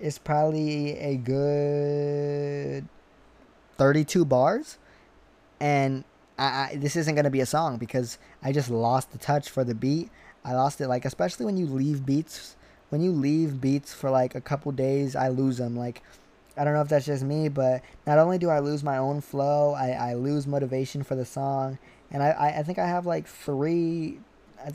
It's 0.00 0.18
probably 0.18 0.98
a 0.98 1.16
good 1.16 2.88
32 3.76 4.24
bars. 4.24 4.78
And 5.60 6.04
I, 6.38 6.44
I 6.44 6.76
this 6.76 6.96
isn't 6.96 7.14
to 7.16 7.30
be 7.30 7.40
a 7.40 7.46
song 7.46 7.78
because 7.78 8.18
i 8.42 8.50
just 8.52 8.68
lost 8.70 9.12
the 9.12 9.18
touch 9.18 9.48
for 9.48 9.64
the 9.64 9.74
beat. 9.74 10.10
I 10.44 10.52
lost 10.52 10.80
it 10.80 10.88
like 10.88 11.04
especially 11.04 11.46
when 11.46 11.56
you 11.56 11.66
leave 11.66 12.04
beats 12.04 12.56
when 12.90 13.00
you 13.00 13.10
leave 13.10 13.60
beats 13.60 13.94
for 13.94 14.10
like 14.10 14.34
a 14.34 14.40
couple 14.40 14.70
days 14.70 15.16
i 15.16 15.28
lose 15.28 15.56
them 15.56 15.74
like 15.74 16.02
i 16.56 16.64
don't 16.64 16.74
know 16.74 16.82
if 16.82 16.88
that's 16.88 17.06
just 17.06 17.24
me 17.24 17.48
but 17.48 17.82
not 18.06 18.18
only 18.18 18.36
do 18.36 18.50
i 18.50 18.58
lose 18.58 18.84
my 18.84 18.98
own 18.98 19.22
flow 19.22 19.72
i, 19.72 19.90
I 19.90 20.14
lose 20.14 20.46
motivation 20.46 21.02
for 21.02 21.14
the 21.14 21.24
song. 21.24 21.78
And 22.10 22.22
I, 22.22 22.54
I 22.58 22.62
think 22.62 22.78
i 22.78 22.86
have 22.86 23.06
like 23.06 23.26
three 23.26 24.20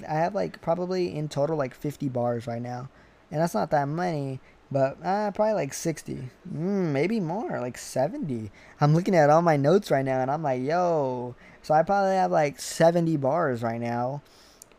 I 0.07 0.13
have 0.13 0.35
like 0.35 0.61
probably 0.61 1.15
in 1.15 1.29
total 1.29 1.57
like 1.57 1.73
50 1.73 2.09
bars 2.09 2.47
right 2.47 2.61
now, 2.61 2.89
and 3.31 3.41
that's 3.41 3.53
not 3.53 3.71
that 3.71 3.87
many, 3.87 4.39
but 4.71 4.97
uh, 5.03 5.31
probably 5.31 5.53
like 5.53 5.73
60, 5.73 6.15
mm, 6.15 6.91
maybe 6.91 7.19
more, 7.19 7.59
like 7.59 7.77
70. 7.77 8.51
I'm 8.81 8.93
looking 8.93 9.15
at 9.15 9.29
all 9.29 9.41
my 9.41 9.57
notes 9.57 9.91
right 9.91 10.05
now, 10.05 10.21
and 10.21 10.29
I'm 10.29 10.43
like, 10.43 10.61
yo, 10.61 11.35
so 11.61 11.73
I 11.73 11.83
probably 11.83 12.15
have 12.15 12.31
like 12.31 12.59
70 12.59 13.17
bars 13.17 13.63
right 13.63 13.81
now, 13.81 14.21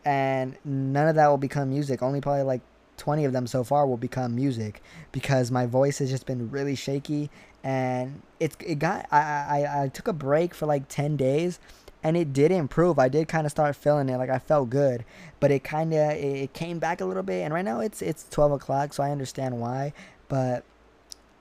and 0.04 0.56
none 0.64 1.08
of 1.08 1.16
that 1.16 1.28
will 1.28 1.38
become 1.38 1.70
music. 1.70 2.02
Only 2.02 2.20
probably 2.20 2.42
like 2.42 2.62
20 3.00 3.24
of 3.24 3.32
them 3.32 3.46
so 3.46 3.64
far 3.64 3.86
will 3.86 3.96
become 3.96 4.34
music 4.34 4.82
because 5.10 5.50
my 5.50 5.64
voice 5.66 5.98
has 5.98 6.10
just 6.10 6.26
been 6.26 6.50
really 6.50 6.74
shaky 6.74 7.30
and 7.64 8.20
it's 8.38 8.56
it 8.64 8.78
got 8.78 9.06
I, 9.10 9.18
I, 9.18 9.84
I 9.84 9.88
took 9.88 10.06
a 10.06 10.12
break 10.12 10.54
for 10.54 10.66
like 10.66 10.86
10 10.88 11.16
days 11.16 11.58
and 12.02 12.16
it 12.16 12.32
did 12.32 12.50
improve. 12.50 12.98
I 12.98 13.08
did 13.08 13.28
kind 13.28 13.46
of 13.46 13.50
start 13.50 13.76
feeling 13.76 14.08
it, 14.08 14.16
like 14.16 14.30
I 14.30 14.38
felt 14.38 14.70
good, 14.70 15.04
but 15.38 15.50
it 15.50 15.64
kind 15.64 15.92
of 15.92 16.12
it 16.12 16.52
came 16.52 16.78
back 16.78 17.00
a 17.00 17.04
little 17.04 17.22
bit. 17.22 17.42
And 17.42 17.52
right 17.52 17.64
now 17.64 17.80
it's 17.80 18.02
it's 18.02 18.28
twelve 18.28 18.52
o'clock, 18.52 18.92
so 18.92 19.02
I 19.02 19.10
understand 19.10 19.60
why. 19.60 19.92
But 20.28 20.64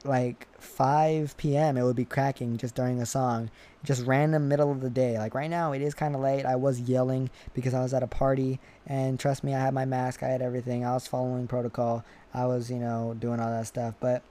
like 0.05 0.47
5 0.59 1.35
p.m. 1.37 1.77
it 1.77 1.83
would 1.83 1.95
be 1.95 2.05
cracking 2.05 2.57
just 2.57 2.73
during 2.75 3.01
a 3.01 3.05
song, 3.05 3.51
just 3.83 4.05
random 4.05 4.47
middle 4.47 4.71
of 4.71 4.81
the 4.81 4.89
day. 4.89 5.17
Like 5.17 5.35
right 5.35 5.49
now 5.49 5.73
it 5.73 5.81
is 5.81 5.93
kind 5.93 6.15
of 6.15 6.21
late. 6.21 6.45
I 6.45 6.55
was 6.55 6.79
yelling 6.79 7.29
because 7.53 7.73
I 7.73 7.81
was 7.81 7.93
at 7.93 8.03
a 8.03 8.07
party, 8.07 8.59
and 8.87 9.19
trust 9.19 9.43
me, 9.43 9.53
I 9.53 9.59
had 9.59 9.73
my 9.73 9.85
mask, 9.85 10.23
I 10.23 10.27
had 10.27 10.41
everything. 10.41 10.85
I 10.85 10.93
was 10.93 11.07
following 11.07 11.47
protocol. 11.47 12.03
I 12.33 12.45
was 12.45 12.69
you 12.69 12.77
know 12.77 13.15
doing 13.19 13.39
all 13.39 13.49
that 13.49 13.67
stuff, 13.67 13.95
but 13.99 14.23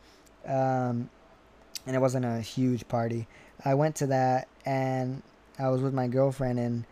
um, 0.47 1.11
and 1.87 1.94
it 1.94 2.00
wasn't 2.00 2.25
a 2.25 2.40
huge 2.40 2.88
party. 2.88 3.26
I 3.64 3.75
went 3.75 3.97
to 3.97 4.06
that 4.06 4.49
and 4.64 5.23
I 5.58 5.68
was 5.68 5.82
with 5.82 5.94
my 5.94 6.08
girlfriend 6.08 6.58
and 6.58 6.84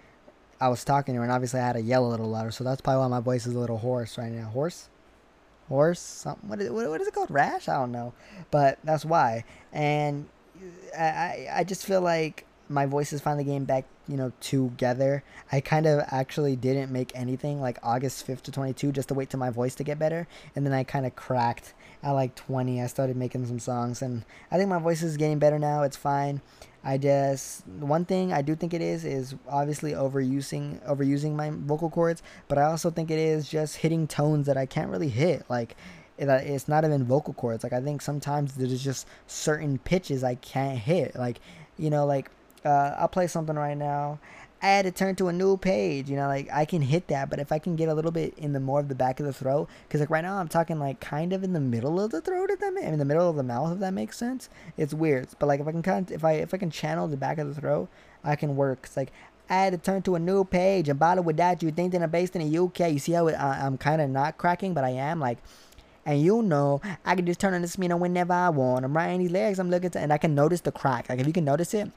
I 0.60 0.68
was 0.68 0.84
talking 0.84 1.14
to 1.14 1.18
her, 1.18 1.24
and 1.24 1.32
obviously 1.32 1.60
I 1.60 1.66
had 1.66 1.74
to 1.74 1.82
yell 1.82 2.06
a 2.06 2.08
little 2.08 2.28
louder, 2.30 2.50
so 2.50 2.64
that's 2.64 2.80
probably 2.80 3.00
why 3.00 3.08
my 3.08 3.20
voice 3.20 3.46
is 3.46 3.54
a 3.54 3.58
little 3.58 3.78
hoarse 3.78 4.16
right 4.16 4.32
now. 4.32 4.46
Hoarse? 4.48 4.88
Horse? 5.68 6.00
Something? 6.00 6.48
What 6.48 6.60
is, 6.60 6.70
what 6.70 7.00
is 7.00 7.08
it 7.08 7.14
called? 7.14 7.30
Rash? 7.30 7.68
I 7.68 7.74
don't 7.74 7.92
know. 7.92 8.14
But 8.50 8.78
that's 8.82 9.04
why. 9.04 9.44
And 9.72 10.28
I, 10.98 11.48
I 11.52 11.64
just 11.64 11.84
feel 11.84 12.00
like 12.00 12.46
my 12.68 12.86
voice 12.86 13.12
is 13.12 13.20
finally 13.20 13.44
getting 13.44 13.64
back, 13.64 13.84
you 14.08 14.16
know, 14.16 14.32
together. 14.40 15.22
I 15.52 15.60
kind 15.60 15.86
of 15.86 16.04
actually 16.10 16.56
didn't 16.56 16.90
make 16.90 17.12
anything 17.14 17.60
like 17.60 17.78
August 17.82 18.26
5th 18.26 18.42
to 18.42 18.52
22 18.52 18.92
just 18.92 19.08
to 19.08 19.14
wait 19.14 19.30
till 19.30 19.40
my 19.40 19.50
voice 19.50 19.74
to 19.76 19.84
get 19.84 19.98
better. 19.98 20.26
And 20.54 20.64
then 20.64 20.72
I 20.72 20.84
kind 20.84 21.04
of 21.06 21.14
cracked 21.16 21.74
at 22.02 22.12
like 22.12 22.34
20. 22.34 22.82
I 22.82 22.86
started 22.86 23.16
making 23.16 23.46
some 23.46 23.58
songs, 23.58 24.02
and 24.02 24.24
I 24.50 24.56
think 24.56 24.68
my 24.68 24.78
voice 24.78 25.02
is 25.02 25.16
getting 25.16 25.38
better 25.38 25.58
now. 25.58 25.82
It's 25.82 25.96
fine. 25.96 26.40
I 26.84 26.98
just 26.98 27.66
one 27.66 28.04
thing 28.04 28.32
I 28.32 28.42
do 28.42 28.54
think 28.54 28.72
it 28.72 28.80
is 28.80 29.04
is 29.04 29.34
obviously 29.48 29.92
overusing 29.92 30.80
overusing 30.86 31.34
my 31.34 31.50
vocal 31.50 31.90
cords, 31.90 32.22
but 32.46 32.58
I 32.58 32.62
also 32.62 32.90
think 32.90 33.10
it 33.10 33.18
is 33.18 33.48
just 33.48 33.78
hitting 33.78 34.06
tones 34.06 34.46
that 34.46 34.56
I 34.56 34.66
can't 34.66 34.90
really 34.90 35.08
hit. 35.08 35.44
Like 35.48 35.76
it's 36.16 36.68
not 36.68 36.84
even 36.84 37.04
vocal 37.04 37.34
cords. 37.34 37.64
Like 37.64 37.72
I 37.72 37.80
think 37.80 38.02
sometimes 38.02 38.54
there's 38.54 38.82
just 38.82 39.08
certain 39.26 39.78
pitches 39.78 40.22
I 40.22 40.36
can't 40.36 40.78
hit. 40.78 41.16
Like 41.16 41.40
you 41.76 41.90
know, 41.90 42.06
like 42.06 42.30
uh, 42.64 42.94
I'll 42.98 43.08
play 43.08 43.26
something 43.26 43.56
right 43.56 43.76
now 43.76 44.20
I 44.62 44.68
had 44.68 44.84
to 44.86 44.90
turn 44.90 45.16
to 45.16 45.28
a 45.28 45.32
new 45.32 45.56
page. 45.56 46.08
You 46.08 46.16
know, 46.16 46.28
like 46.28 46.48
I 46.52 46.64
can 46.64 46.82
hit 46.82 47.08
that, 47.08 47.28
but 47.28 47.38
if 47.38 47.52
I 47.52 47.58
can 47.58 47.76
get 47.76 47.88
a 47.88 47.94
little 47.94 48.10
bit 48.10 48.34
in 48.38 48.52
the 48.52 48.60
more 48.60 48.80
of 48.80 48.88
the 48.88 48.94
back 48.94 49.20
of 49.20 49.26
the 49.26 49.32
throat, 49.32 49.68
because 49.86 50.00
like 50.00 50.10
right 50.10 50.22
now 50.22 50.38
I'm 50.38 50.48
talking 50.48 50.78
like 50.78 51.00
kind 51.00 51.32
of 51.32 51.44
in 51.44 51.52
the 51.52 51.60
middle 51.60 52.00
of 52.00 52.10
the 52.10 52.20
throat. 52.20 52.50
If 52.50 52.60
that 52.60 52.72
makes, 52.72 52.86
in 52.86 52.98
the 52.98 53.04
middle 53.04 53.28
of 53.28 53.36
the 53.36 53.42
mouth, 53.42 53.72
if 53.72 53.78
that 53.80 53.92
makes 53.92 54.16
sense. 54.16 54.48
It's 54.76 54.94
weird, 54.94 55.28
but 55.38 55.46
like 55.46 55.60
if 55.60 55.68
I 55.68 55.72
can 55.72 55.82
kind 55.82 56.10
of, 56.10 56.14
if 56.14 56.24
I 56.24 56.32
if 56.32 56.54
I 56.54 56.56
can 56.56 56.70
channel 56.70 57.06
the 57.06 57.16
back 57.16 57.38
of 57.38 57.54
the 57.54 57.60
throat, 57.60 57.88
I 58.24 58.36
can 58.36 58.56
work. 58.56 58.80
It's 58.84 58.96
like 58.96 59.12
I 59.48 59.54
had 59.56 59.72
to 59.72 59.78
turn 59.78 60.02
to 60.02 60.14
a 60.16 60.18
new 60.18 60.44
page 60.44 60.88
and 60.88 60.98
bottle 60.98 61.22
with 61.22 61.36
that. 61.36 61.62
You 61.62 61.70
think 61.70 61.92
that 61.92 62.02
I'm 62.02 62.10
based 62.10 62.34
in 62.34 62.50
the 62.50 62.58
UK? 62.58 62.92
You 62.92 62.98
see 62.98 63.12
how 63.12 63.28
it, 63.28 63.34
uh, 63.34 63.58
I'm 63.60 63.78
kind 63.78 64.00
of 64.00 64.10
not 64.10 64.38
cracking, 64.38 64.74
but 64.74 64.84
I 64.84 64.90
am 64.90 65.20
like. 65.20 65.38
And 66.04 66.22
you 66.22 66.40
know, 66.40 66.80
I 67.04 67.16
can 67.16 67.26
just 67.26 67.40
turn 67.40 67.52
on 67.52 67.62
the 67.62 67.68
speaker 67.68 67.96
whenever 67.96 68.32
I 68.32 68.48
want. 68.50 68.84
I'm 68.84 68.96
writing 68.96 69.18
these 69.18 69.32
legs. 69.32 69.58
I'm 69.58 69.70
looking 69.70 69.90
to, 69.90 69.98
and 69.98 70.12
I 70.12 70.18
can 70.18 70.36
notice 70.36 70.60
the 70.60 70.70
crack. 70.70 71.08
Like 71.08 71.18
if 71.18 71.26
you 71.26 71.32
can 71.32 71.44
notice 71.44 71.74
it, 71.74 71.90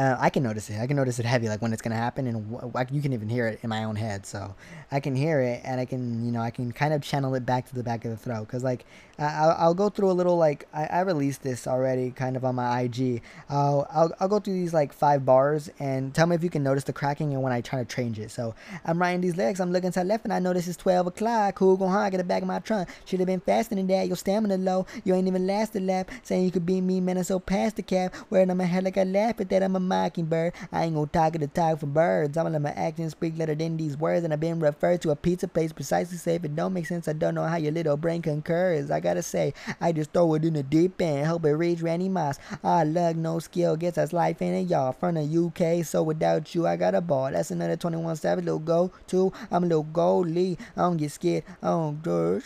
uh, 0.00 0.16
I 0.18 0.30
can 0.30 0.42
notice 0.42 0.70
it. 0.70 0.80
I 0.80 0.86
can 0.86 0.96
notice 0.96 1.18
it 1.18 1.26
heavy, 1.26 1.50
like 1.50 1.60
when 1.60 1.74
it's 1.74 1.82
gonna 1.82 1.94
happen, 1.94 2.26
and 2.26 2.50
w- 2.50 2.86
you 2.90 3.02
can 3.02 3.12
even 3.12 3.28
hear 3.28 3.46
it 3.46 3.60
in 3.62 3.68
my 3.68 3.84
own 3.84 3.96
head. 3.96 4.24
So 4.24 4.54
I 4.90 4.98
can 4.98 5.14
hear 5.14 5.40
it, 5.42 5.60
and 5.62 5.78
I 5.78 5.84
can, 5.84 6.24
you 6.24 6.32
know, 6.32 6.40
I 6.40 6.50
can 6.50 6.72
kind 6.72 6.94
of 6.94 7.02
channel 7.02 7.34
it 7.34 7.44
back 7.44 7.68
to 7.68 7.74
the 7.74 7.82
back 7.82 8.06
of 8.06 8.10
the 8.10 8.16
throat. 8.16 8.48
Cause 8.48 8.64
like 8.64 8.86
I'll, 9.18 9.54
I'll 9.58 9.74
go 9.74 9.90
through 9.90 10.10
a 10.10 10.12
little 10.12 10.38
like 10.38 10.66
I, 10.72 10.86
I 10.86 11.00
released 11.00 11.42
this 11.42 11.66
already, 11.66 12.12
kind 12.12 12.34
of 12.36 12.46
on 12.46 12.54
my 12.54 12.80
IG. 12.80 13.20
I'll, 13.50 13.86
I'll 13.90 14.12
I'll 14.20 14.28
go 14.28 14.40
through 14.40 14.54
these 14.54 14.72
like 14.72 14.94
five 14.94 15.26
bars 15.26 15.68
and 15.78 16.14
tell 16.14 16.26
me 16.26 16.34
if 16.34 16.42
you 16.42 16.48
can 16.48 16.62
notice 16.62 16.84
the 16.84 16.94
cracking 16.94 17.34
and 17.34 17.42
when 17.42 17.52
I 17.52 17.60
try 17.60 17.78
to 17.78 17.84
change 17.84 18.18
it. 18.18 18.30
So 18.30 18.54
I'm 18.86 18.98
writing 18.98 19.20
these 19.20 19.36
lyrics. 19.36 19.60
I'm 19.60 19.70
looking 19.70 19.92
to 19.92 20.00
the 20.00 20.04
left, 20.04 20.24
and 20.24 20.32
I 20.32 20.38
notice 20.38 20.66
it's 20.66 20.78
12 20.78 21.08
o'clock. 21.08 21.58
Who 21.58 21.76
gon' 21.76 21.90
hide? 21.90 22.12
Get 22.12 22.18
the 22.18 22.24
back 22.24 22.40
of 22.40 22.48
my 22.48 22.60
trunk. 22.60 22.88
Should 23.04 23.20
have 23.20 23.26
been 23.26 23.40
faster 23.40 23.74
than 23.74 23.86
that. 23.88 24.06
Your 24.06 24.16
stamina 24.16 24.56
low. 24.56 24.86
You 25.04 25.14
ain't 25.14 25.28
even 25.28 25.46
last 25.46 25.76
a 25.76 25.80
lap. 25.80 26.10
Saying 26.22 26.44
you 26.44 26.50
could 26.50 26.64
be 26.64 26.80
me, 26.80 27.02
man. 27.02 27.18
I'm 27.18 27.24
so 27.24 27.38
past 27.38 27.76
the 27.76 27.82
cap. 27.82 28.14
Wearing 28.30 28.50
on 28.50 28.56
my 28.56 28.64
head 28.64 28.84
like 28.84 28.96
I 28.96 29.04
laugh 29.04 29.38
at 29.40 29.50
that. 29.50 29.62
I'm 29.62 29.76
a 29.76 29.80
mockingbird. 29.90 30.54
I 30.72 30.84
ain't 30.84 30.94
gonna 30.94 31.06
talk 31.06 31.34
at 31.34 31.40
the 31.40 31.48
talk 31.48 31.80
for 31.80 31.86
birds. 31.86 32.36
I'm 32.36 32.44
gonna 32.44 32.58
let 32.58 32.62
my 32.62 32.70
actions 32.80 33.12
speak 33.12 33.36
louder 33.36 33.54
than 33.54 33.76
these 33.76 33.96
words. 33.96 34.24
And 34.24 34.32
I've 34.32 34.40
been 34.40 34.60
referred 34.60 35.02
to 35.02 35.10
a 35.10 35.16
pizza 35.16 35.48
place 35.48 35.72
precisely 35.72 36.16
if 36.34 36.44
it 36.44 36.56
don't 36.56 36.72
make 36.72 36.86
sense, 36.86 37.08
I 37.08 37.12
don't 37.12 37.34
know 37.34 37.44
how 37.44 37.56
your 37.56 37.72
little 37.72 37.96
brain 37.96 38.22
concurs. 38.22 38.90
I 38.90 39.00
gotta 39.00 39.22
say, 39.22 39.52
I 39.80 39.92
just 39.92 40.12
throw 40.12 40.34
it 40.34 40.44
in 40.44 40.54
the 40.54 40.62
deep 40.62 41.00
end. 41.02 41.26
Hope 41.26 41.44
it 41.44 41.52
reads 41.52 41.82
Randy 41.82 42.08
Moss. 42.08 42.38
Ah, 42.64 42.78
I 42.78 42.84
love 42.84 43.16
no 43.16 43.38
skill, 43.38 43.76
gets 43.76 43.98
us 43.98 44.12
life 44.12 44.40
in 44.40 44.54
it, 44.54 44.68
y'all. 44.68 44.92
From 44.92 45.16
the 45.16 45.22
UK, 45.22 45.84
so 45.84 46.02
without 46.02 46.54
you, 46.54 46.66
I 46.66 46.76
got 46.76 46.94
a 46.94 47.00
ball. 47.00 47.30
That's 47.32 47.50
another 47.50 47.76
21 47.76 48.16
Savage 48.16 48.44
little 48.44 48.60
go 48.60 48.92
to. 49.08 49.32
I'm 49.50 49.64
a 49.64 49.66
little 49.66 49.84
goalie. 49.84 50.58
I 50.76 50.82
don't 50.82 50.96
get 50.96 51.12
scared. 51.12 51.44
I 51.62 51.68
don't 51.68 52.02
do 52.02 52.40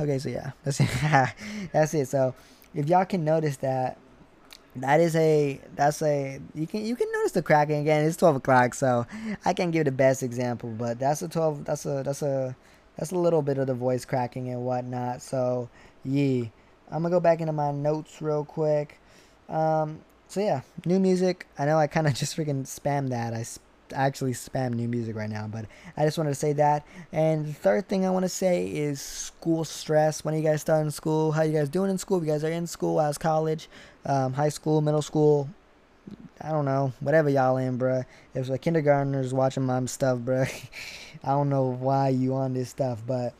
Okay, 0.00 0.18
so 0.18 0.28
yeah, 0.28 0.52
that's 0.64 0.80
it. 0.80 0.88
that's 1.72 1.94
it. 1.94 2.08
So 2.08 2.34
if 2.74 2.88
y'all 2.88 3.04
can 3.04 3.24
notice 3.24 3.56
that 3.58 3.98
that 4.76 5.00
is 5.00 5.14
a 5.16 5.60
that's 5.76 6.02
a 6.02 6.40
you 6.54 6.66
can 6.66 6.84
you 6.84 6.96
can 6.96 7.10
notice 7.12 7.32
the 7.32 7.42
cracking 7.42 7.80
again. 7.80 8.04
It's 8.04 8.16
12 8.16 8.36
o'clock 8.36 8.74
so 8.74 9.06
i 9.44 9.52
can't 9.52 9.72
give 9.72 9.84
the 9.84 9.92
best 9.92 10.22
example 10.22 10.70
but 10.70 10.98
that's 10.98 11.22
a 11.22 11.28
12 11.28 11.64
that's 11.64 11.84
a 11.84 12.02
that's 12.04 12.22
a 12.22 12.56
that's 12.96 13.10
a 13.10 13.18
little 13.18 13.42
bit 13.42 13.58
of 13.58 13.66
the 13.66 13.74
voice 13.74 14.04
cracking 14.04 14.48
and 14.48 14.64
whatnot. 14.64 15.22
So 15.22 15.68
yeah 16.04 16.44
i'm 16.90 17.02
gonna 17.02 17.10
go 17.10 17.20
back 17.20 17.40
into 17.40 17.52
my 17.52 17.72
notes 17.72 18.20
real 18.22 18.44
quick. 18.44 18.98
Um 19.48 20.00
so 20.28 20.40
yeah 20.40 20.62
new 20.86 20.98
music. 20.98 21.46
I 21.58 21.66
know 21.66 21.78
i 21.78 21.86
kind 21.86 22.06
of 22.06 22.14
just 22.22 22.36
freaking 22.36 22.62
spam 22.64 23.10
that. 23.10 23.34
I 23.34 23.44
actually 23.92 24.32
spam 24.32 24.74
new 24.74 24.88
music 24.88 25.16
right 25.16 25.30
now, 25.30 25.46
but 25.46 25.66
I 25.96 26.04
just 26.04 26.18
wanted 26.18 26.30
to 26.30 26.36
say 26.36 26.52
that. 26.54 26.86
And 27.12 27.46
the 27.46 27.52
third 27.52 27.88
thing 27.88 28.04
I 28.04 28.10
want 28.10 28.24
to 28.24 28.28
say 28.28 28.66
is 28.66 29.00
school 29.00 29.64
stress. 29.64 30.24
When 30.24 30.34
are 30.34 30.38
you 30.38 30.42
guys 30.42 30.60
starting 30.60 30.90
school? 30.90 31.32
How 31.32 31.42
you 31.42 31.52
guys 31.52 31.68
doing 31.68 31.90
in 31.90 31.98
school? 31.98 32.18
If 32.18 32.24
you 32.24 32.30
guys 32.30 32.44
are 32.44 32.50
in 32.50 32.66
school, 32.66 33.00
as 33.00 33.18
college, 33.18 33.68
um, 34.04 34.32
high 34.32 34.48
school, 34.48 34.80
middle 34.80 35.02
school, 35.02 35.48
I 36.40 36.50
don't 36.50 36.64
know, 36.64 36.92
whatever 37.00 37.28
y'all 37.28 37.56
in, 37.56 37.78
bruh. 37.78 38.04
If 38.34 38.48
a 38.50 38.58
kindergartners 38.58 39.32
watching 39.32 39.64
my 39.64 39.84
stuff, 39.86 40.18
bruh, 40.18 40.50
I 41.24 41.28
don't 41.28 41.48
know 41.48 41.66
why 41.66 42.08
you 42.08 42.34
on 42.34 42.54
this 42.54 42.70
stuff, 42.70 43.02
but 43.06 43.34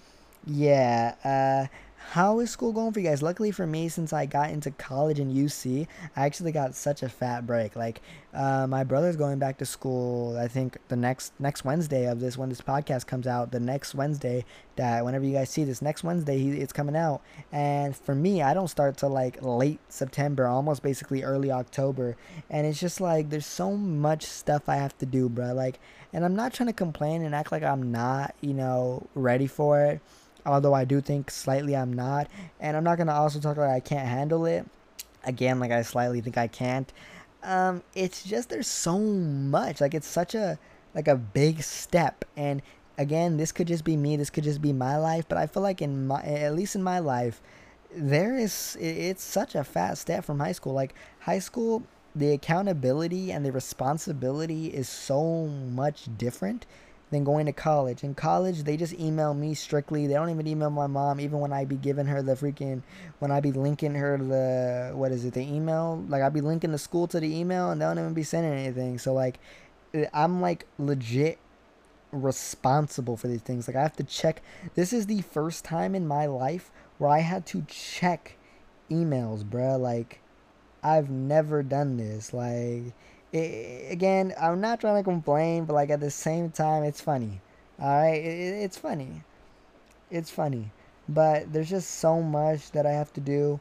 yeah. 0.46 1.14
Uh, 1.24 1.66
how 2.10 2.40
is 2.40 2.50
school 2.50 2.72
going 2.72 2.92
for 2.92 3.00
you 3.00 3.08
guys? 3.08 3.22
Luckily 3.22 3.50
for 3.50 3.66
me, 3.66 3.88
since 3.88 4.12
I 4.12 4.26
got 4.26 4.50
into 4.50 4.70
college 4.72 5.18
in 5.18 5.32
UC, 5.32 5.86
I 6.16 6.26
actually 6.26 6.52
got 6.52 6.74
such 6.74 7.02
a 7.02 7.08
fat 7.08 7.46
break. 7.46 7.74
Like, 7.74 8.02
uh, 8.34 8.66
my 8.66 8.84
brother's 8.84 9.16
going 9.16 9.38
back 9.38 9.58
to 9.58 9.66
school. 9.66 10.36
I 10.38 10.48
think 10.48 10.76
the 10.88 10.96
next 10.96 11.32
next 11.38 11.64
Wednesday 11.64 12.06
of 12.06 12.20
this 12.20 12.36
when 12.36 12.48
this 12.48 12.60
podcast 12.60 13.06
comes 13.06 13.26
out, 13.26 13.52
the 13.52 13.60
next 13.60 13.94
Wednesday 13.94 14.44
that 14.76 15.04
whenever 15.04 15.24
you 15.24 15.32
guys 15.32 15.50
see 15.50 15.64
this 15.64 15.80
next 15.80 16.02
Wednesday, 16.04 16.38
he, 16.38 16.50
it's 16.52 16.72
coming 16.72 16.96
out. 16.96 17.22
And 17.50 17.96
for 17.96 18.14
me, 18.14 18.42
I 18.42 18.52
don't 18.52 18.68
start 18.68 18.96
till 18.96 19.10
like 19.10 19.40
late 19.42 19.80
September, 19.88 20.46
almost 20.46 20.82
basically 20.82 21.22
early 21.22 21.50
October. 21.50 22.16
And 22.50 22.66
it's 22.66 22.80
just 22.80 23.00
like 23.00 23.30
there's 23.30 23.46
so 23.46 23.76
much 23.76 24.24
stuff 24.24 24.68
I 24.68 24.76
have 24.76 24.96
to 24.98 25.06
do, 25.06 25.28
bro. 25.28 25.52
Like, 25.52 25.78
and 26.12 26.24
I'm 26.24 26.36
not 26.36 26.52
trying 26.52 26.68
to 26.68 26.74
complain 26.74 27.22
and 27.22 27.34
act 27.34 27.52
like 27.52 27.62
I'm 27.62 27.90
not, 27.90 28.34
you 28.40 28.54
know, 28.54 29.06
ready 29.14 29.46
for 29.46 29.82
it 29.84 30.00
although 30.44 30.74
I 30.74 30.84
do 30.84 31.00
think 31.00 31.30
slightly 31.30 31.76
I'm 31.76 31.92
not. 31.92 32.28
And 32.60 32.76
I'm 32.76 32.84
not 32.84 32.96
going 32.96 33.06
to 33.06 33.12
also 33.12 33.40
talk 33.40 33.56
about 33.56 33.70
I 33.70 33.80
can't 33.80 34.08
handle 34.08 34.46
it. 34.46 34.66
Again, 35.24 35.60
like 35.60 35.70
I 35.70 35.82
slightly 35.82 36.20
think 36.20 36.36
I 36.36 36.48
can't. 36.48 36.92
Um, 37.42 37.82
it's 37.94 38.22
just 38.22 38.48
there's 38.48 38.66
so 38.66 38.98
much. 38.98 39.80
Like 39.80 39.94
it's 39.94 40.06
such 40.06 40.34
a 40.34 40.58
like 40.94 41.08
a 41.08 41.16
big 41.16 41.62
step. 41.62 42.24
And 42.36 42.62
again, 42.98 43.36
this 43.36 43.52
could 43.52 43.68
just 43.68 43.84
be 43.84 43.96
me. 43.96 44.16
This 44.16 44.30
could 44.30 44.44
just 44.44 44.62
be 44.62 44.72
my 44.72 44.96
life. 44.96 45.26
But 45.28 45.38
I 45.38 45.46
feel 45.46 45.62
like 45.62 45.82
in 45.82 46.06
my 46.06 46.22
at 46.22 46.54
least 46.54 46.74
in 46.74 46.82
my 46.82 46.98
life, 46.98 47.40
there 47.94 48.36
is 48.36 48.76
it's 48.80 49.22
such 49.22 49.54
a 49.54 49.64
fast 49.64 50.02
step 50.02 50.24
from 50.24 50.40
high 50.40 50.52
school. 50.52 50.72
Like 50.72 50.94
high 51.20 51.38
school, 51.38 51.84
the 52.14 52.32
accountability 52.32 53.32
and 53.32 53.44
the 53.44 53.52
responsibility 53.52 54.66
is 54.66 54.88
so 54.88 55.46
much 55.46 56.08
different 56.16 56.66
than 57.12 57.24
going 57.24 57.44
to 57.44 57.52
college. 57.52 58.02
In 58.02 58.14
college, 58.14 58.64
they 58.64 58.76
just 58.76 58.94
email 58.94 59.34
me 59.34 59.52
strictly. 59.54 60.06
They 60.06 60.14
don't 60.14 60.30
even 60.30 60.48
email 60.48 60.70
my 60.70 60.86
mom, 60.86 61.20
even 61.20 61.40
when 61.40 61.52
I 61.52 61.66
be 61.66 61.76
giving 61.76 62.06
her 62.06 62.22
the 62.22 62.32
freaking, 62.32 62.82
when 63.18 63.30
I 63.30 63.40
be 63.40 63.52
linking 63.52 63.94
her 63.94 64.16
the, 64.16 64.96
what 64.96 65.12
is 65.12 65.26
it, 65.26 65.34
the 65.34 65.42
email? 65.42 66.02
Like, 66.08 66.22
I 66.22 66.30
be 66.30 66.40
linking 66.40 66.72
the 66.72 66.78
school 66.78 67.06
to 67.08 67.20
the 67.20 67.36
email 67.36 67.70
and 67.70 67.80
they 67.80 67.84
don't 67.84 67.98
even 67.98 68.14
be 68.14 68.22
sending 68.22 68.52
anything. 68.52 68.98
So, 68.98 69.12
like, 69.12 69.38
eh, 69.92 70.06
I'm 70.14 70.40
like 70.40 70.66
legit 70.78 71.38
responsible 72.12 73.18
for 73.18 73.28
these 73.28 73.42
things. 73.42 73.68
Like, 73.68 73.76
I 73.76 73.82
have 73.82 73.96
to 73.96 74.04
check. 74.04 74.42
This 74.74 74.94
is 74.94 75.06
the 75.06 75.20
first 75.20 75.66
time 75.66 75.94
in 75.94 76.08
my 76.08 76.24
life 76.24 76.72
where 76.96 77.10
I 77.10 77.18
had 77.18 77.44
to 77.46 77.66
check 77.68 78.38
emails, 78.90 79.44
bruh. 79.44 79.78
Like, 79.78 80.22
I've 80.82 81.10
never 81.10 81.62
done 81.62 81.98
this. 81.98 82.32
Like, 82.32 82.94
it, 83.32 83.90
again, 83.90 84.34
I'm 84.40 84.60
not 84.60 84.80
trying 84.80 85.02
to 85.02 85.02
complain, 85.02 85.64
but 85.64 85.74
like 85.74 85.90
at 85.90 86.00
the 86.00 86.10
same 86.10 86.50
time, 86.50 86.84
it's 86.84 87.00
funny. 87.00 87.40
All 87.80 87.88
right, 87.88 88.22
it, 88.22 88.62
it's 88.62 88.76
funny. 88.76 89.22
It's 90.10 90.30
funny, 90.30 90.70
but 91.08 91.52
there's 91.52 91.70
just 91.70 91.90
so 91.98 92.20
much 92.20 92.70
that 92.72 92.86
I 92.86 92.92
have 92.92 93.12
to 93.14 93.20
do. 93.20 93.60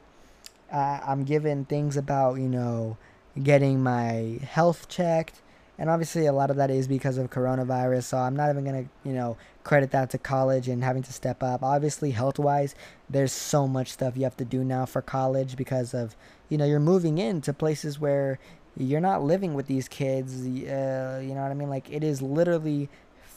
Uh, 0.71 0.99
I'm 1.05 1.23
given 1.23 1.65
things 1.65 1.97
about 1.97 2.35
you 2.35 2.49
know 2.49 2.97
getting 3.41 3.81
my 3.81 4.39
health 4.43 4.89
checked, 4.89 5.41
and 5.79 5.89
obviously 5.89 6.25
a 6.25 6.33
lot 6.33 6.49
of 6.49 6.57
that 6.57 6.69
is 6.69 6.87
because 6.89 7.17
of 7.17 7.29
coronavirus. 7.29 8.03
So 8.03 8.17
I'm 8.17 8.35
not 8.35 8.49
even 8.49 8.65
gonna 8.65 8.85
you 9.05 9.13
know 9.13 9.37
credit 9.63 9.91
that 9.91 10.09
to 10.09 10.17
college 10.17 10.67
and 10.67 10.83
having 10.83 11.03
to 11.03 11.13
step 11.13 11.41
up. 11.41 11.63
Obviously, 11.63 12.11
health 12.11 12.37
wise, 12.37 12.75
there's 13.09 13.31
so 13.31 13.67
much 13.67 13.91
stuff 13.91 14.17
you 14.17 14.23
have 14.23 14.37
to 14.37 14.45
do 14.45 14.65
now 14.65 14.85
for 14.85 15.01
college 15.01 15.55
because 15.55 15.93
of 15.93 16.17
you 16.49 16.57
know 16.57 16.65
you're 16.65 16.81
moving 16.81 17.17
into 17.17 17.53
places 17.53 17.97
where 17.97 18.39
you're 18.77 19.01
not 19.01 19.23
living 19.23 19.53
with 19.53 19.67
these 19.67 19.87
kids. 19.87 20.41
Uh, 20.41 21.21
you 21.21 21.33
know 21.33 21.41
what 21.41 21.51
I 21.51 21.53
mean? 21.53 21.69
Like 21.69 21.89
it 21.91 22.03
is 22.03 22.21
literally 22.21 22.89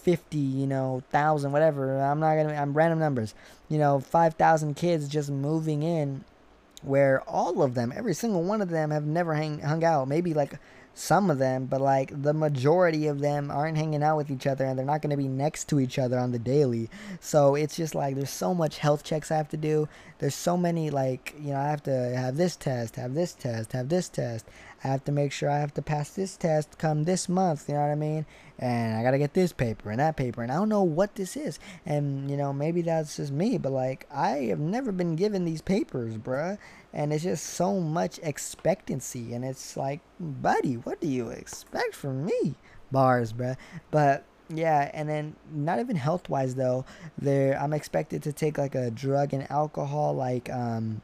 50, 0.02 0.36
you 0.36 0.66
know, 0.66 1.02
thousand, 1.10 1.52
whatever. 1.52 1.98
I'm 2.00 2.20
not 2.20 2.36
gonna. 2.36 2.54
I'm 2.54 2.74
random 2.74 2.98
numbers. 2.98 3.34
You 3.68 3.78
know, 3.78 4.00
5,000 4.00 4.74
kids 4.74 5.08
just 5.08 5.30
moving 5.30 5.82
in, 5.82 6.24
where 6.82 7.22
all 7.22 7.62
of 7.62 7.74
them, 7.74 7.92
every 7.94 8.14
single 8.14 8.42
one 8.42 8.60
of 8.60 8.68
them, 8.68 8.90
have 8.90 9.04
never 9.06 9.34
hang, 9.34 9.60
hung 9.60 9.82
out. 9.82 10.06
Maybe 10.06 10.34
like 10.34 10.58
some 10.94 11.28
of 11.28 11.38
them, 11.38 11.66
but 11.66 11.80
like 11.80 12.22
the 12.22 12.32
majority 12.32 13.08
of 13.08 13.20
them 13.20 13.50
aren't 13.50 13.76
hanging 13.76 14.02
out 14.02 14.16
with 14.16 14.30
each 14.30 14.46
other 14.46 14.64
and 14.64 14.78
they're 14.78 14.86
not 14.86 15.02
going 15.02 15.10
to 15.10 15.16
be 15.16 15.28
next 15.28 15.68
to 15.68 15.80
each 15.80 15.98
other 15.98 16.18
on 16.18 16.30
the 16.30 16.38
daily. 16.38 16.88
So 17.20 17.56
it's 17.56 17.76
just 17.76 17.94
like 17.94 18.14
there's 18.14 18.30
so 18.30 18.54
much 18.54 18.78
health 18.78 19.02
checks 19.02 19.30
I 19.30 19.36
have 19.36 19.48
to 19.50 19.56
do. 19.56 19.88
There's 20.18 20.36
so 20.36 20.56
many 20.56 20.90
like, 20.90 21.34
you 21.38 21.50
know, 21.50 21.58
I 21.58 21.68
have 21.68 21.82
to 21.84 22.16
have 22.16 22.36
this 22.36 22.54
test, 22.54 22.96
have 22.96 23.14
this 23.14 23.32
test, 23.32 23.72
have 23.72 23.88
this 23.88 24.08
test. 24.08 24.46
I 24.84 24.88
have 24.88 25.04
to 25.04 25.12
make 25.12 25.32
sure 25.32 25.50
I 25.50 25.58
have 25.58 25.74
to 25.74 25.82
pass 25.82 26.10
this 26.10 26.36
test 26.36 26.78
come 26.78 27.04
this 27.04 27.28
month, 27.28 27.68
you 27.68 27.74
know 27.74 27.80
what 27.80 27.90
I 27.90 27.94
mean? 27.94 28.26
And 28.58 28.96
I 28.96 29.02
got 29.02 29.12
to 29.12 29.18
get 29.18 29.34
this 29.34 29.52
paper 29.52 29.90
and 29.90 29.98
that 29.98 30.16
paper 30.16 30.42
and 30.42 30.52
I 30.52 30.56
don't 30.56 30.68
know 30.68 30.82
what 30.82 31.14
this 31.14 31.36
is. 31.36 31.58
And 31.86 32.30
you 32.30 32.36
know, 32.36 32.52
maybe 32.52 32.82
that's 32.82 33.16
just 33.16 33.32
me, 33.32 33.58
but 33.58 33.72
like 33.72 34.06
I 34.12 34.28
have 34.50 34.60
never 34.60 34.92
been 34.92 35.16
given 35.16 35.44
these 35.44 35.62
papers, 35.62 36.16
bruh 36.16 36.58
and 36.94 37.12
it's 37.12 37.24
just 37.24 37.44
so 37.44 37.80
much 37.80 38.20
expectancy 38.22 39.34
and 39.34 39.44
it's 39.44 39.76
like 39.76 40.00
buddy 40.20 40.74
what 40.74 41.00
do 41.00 41.08
you 41.08 41.28
expect 41.28 41.94
from 41.94 42.24
me 42.24 42.54
bars 42.92 43.32
bruh 43.32 43.56
but 43.90 44.24
yeah 44.48 44.90
and 44.94 45.08
then 45.08 45.34
not 45.52 45.80
even 45.80 45.96
health 45.96 46.28
wise 46.28 46.54
though 46.54 46.84
there 47.18 47.60
i'm 47.60 47.72
expected 47.72 48.22
to 48.22 48.32
take 48.32 48.56
like 48.56 48.76
a 48.76 48.90
drug 48.92 49.34
and 49.34 49.50
alcohol 49.50 50.14
like 50.14 50.48
um 50.50 51.02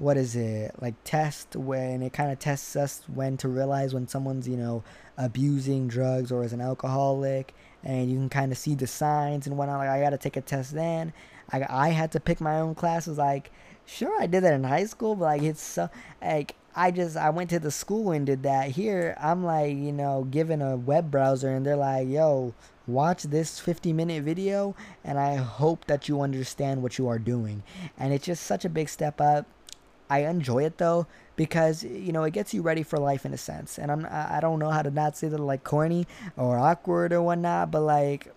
what 0.00 0.16
is 0.16 0.34
it 0.34 0.74
like 0.80 0.94
test 1.04 1.54
when 1.54 2.02
it 2.02 2.12
kind 2.12 2.32
of 2.32 2.38
tests 2.38 2.74
us 2.74 3.02
when 3.14 3.36
to 3.36 3.48
realize 3.48 3.94
when 3.94 4.08
someone's 4.08 4.48
you 4.48 4.56
know 4.56 4.82
abusing 5.18 5.86
drugs 5.86 6.32
or 6.32 6.42
is 6.42 6.52
an 6.52 6.60
alcoholic 6.60 7.54
and 7.84 8.10
you 8.10 8.16
can 8.16 8.28
kind 8.28 8.50
of 8.50 8.58
see 8.58 8.74
the 8.74 8.86
signs 8.86 9.46
and 9.46 9.56
whatnot 9.56 9.78
like 9.78 9.88
i 9.88 10.00
gotta 10.00 10.18
take 10.18 10.36
a 10.36 10.40
test 10.40 10.72
then 10.72 11.12
i, 11.52 11.64
I 11.68 11.88
had 11.90 12.10
to 12.12 12.20
pick 12.20 12.40
my 12.40 12.58
own 12.60 12.74
classes 12.74 13.18
like 13.18 13.50
sure 13.90 14.20
I 14.20 14.26
did 14.26 14.44
that 14.44 14.54
in 14.54 14.64
high 14.64 14.84
school, 14.84 15.16
but 15.16 15.24
like 15.24 15.42
it's 15.42 15.62
so 15.62 15.90
like 16.22 16.54
I 16.74 16.90
just 16.90 17.16
I 17.16 17.30
went 17.30 17.50
to 17.50 17.58
the 17.58 17.70
school 17.70 18.12
and 18.12 18.24
did 18.24 18.42
that. 18.44 18.70
Here 18.70 19.16
I'm 19.20 19.44
like, 19.44 19.76
you 19.76 19.92
know, 19.92 20.26
given 20.30 20.62
a 20.62 20.76
web 20.76 21.10
browser 21.10 21.48
and 21.48 21.66
they're 21.66 21.76
like, 21.76 22.08
"Yo, 22.08 22.54
watch 22.86 23.24
this 23.24 23.58
50 23.58 23.92
minute 23.92 24.22
video 24.22 24.74
and 25.04 25.18
I 25.18 25.36
hope 25.36 25.86
that 25.86 26.08
you 26.08 26.20
understand 26.20 26.82
what 26.82 26.98
you 26.98 27.08
are 27.08 27.18
doing." 27.18 27.62
And 27.98 28.12
it's 28.12 28.26
just 28.26 28.44
such 28.44 28.64
a 28.64 28.68
big 28.68 28.88
step 28.88 29.20
up. 29.20 29.46
I 30.10 30.26
enjoy 30.26 30.64
it 30.64 30.76
though 30.78 31.06
because 31.36 31.84
you 31.84 32.12
know 32.12 32.24
it 32.24 32.32
gets 32.32 32.52
you 32.52 32.60
ready 32.60 32.82
for 32.82 32.98
life 32.98 33.24
in 33.24 33.32
a 33.32 33.38
sense. 33.38 33.78
And 33.78 33.90
I'm 33.90 34.06
I 34.10 34.40
don't 34.40 34.58
know 34.58 34.70
how 34.70 34.82
to 34.82 34.90
not 34.90 35.16
say 35.16 35.28
that 35.28 35.38
like 35.38 35.64
corny 35.64 36.06
or 36.36 36.58
awkward 36.58 37.12
or 37.12 37.22
whatnot, 37.22 37.70
but 37.70 37.82
like 37.82 38.34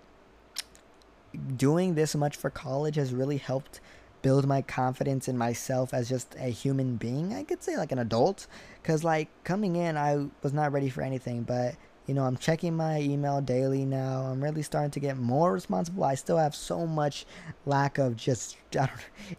doing 1.58 1.96
this 1.96 2.16
much 2.16 2.38
for 2.38 2.50
college 2.50 2.96
has 2.96 3.14
really 3.14 3.38
helped 3.38 3.82
build 4.22 4.48
my 4.48 4.62
confidence 4.62 5.28
in 5.28 5.38
myself 5.38 5.94
as 5.94 6.08
just 6.08 6.36
a 6.40 6.50
human 6.50 6.96
being. 6.96 7.34
I 7.34 7.44
could 7.44 7.62
say 7.62 7.76
like 7.76 7.92
an 7.92 8.00
adult, 8.00 8.48
because 8.82 9.04
like 9.04 9.28
coming 9.44 9.76
in, 9.76 9.98
I 9.98 10.28
was 10.42 10.54
not 10.54 10.72
ready 10.72 10.90
for 10.90 11.02
anything. 11.02 11.44
But 11.44 11.76
you 12.06 12.14
know, 12.14 12.24
I'm 12.24 12.36
checking 12.38 12.76
my 12.76 13.00
email 13.00 13.40
daily 13.40 13.86
now. 13.86 14.24
I'm 14.24 14.44
really 14.44 14.62
starting 14.62 14.92
to 14.92 15.00
get 15.00 15.18
more 15.18 15.54
responsible. 15.54 16.04
I 16.04 16.16
still 16.16 16.38
have 16.38 16.54
so 16.54 16.86
much 16.86 17.26
lack 17.66 17.98
of 17.98 18.16
just. 18.16 18.58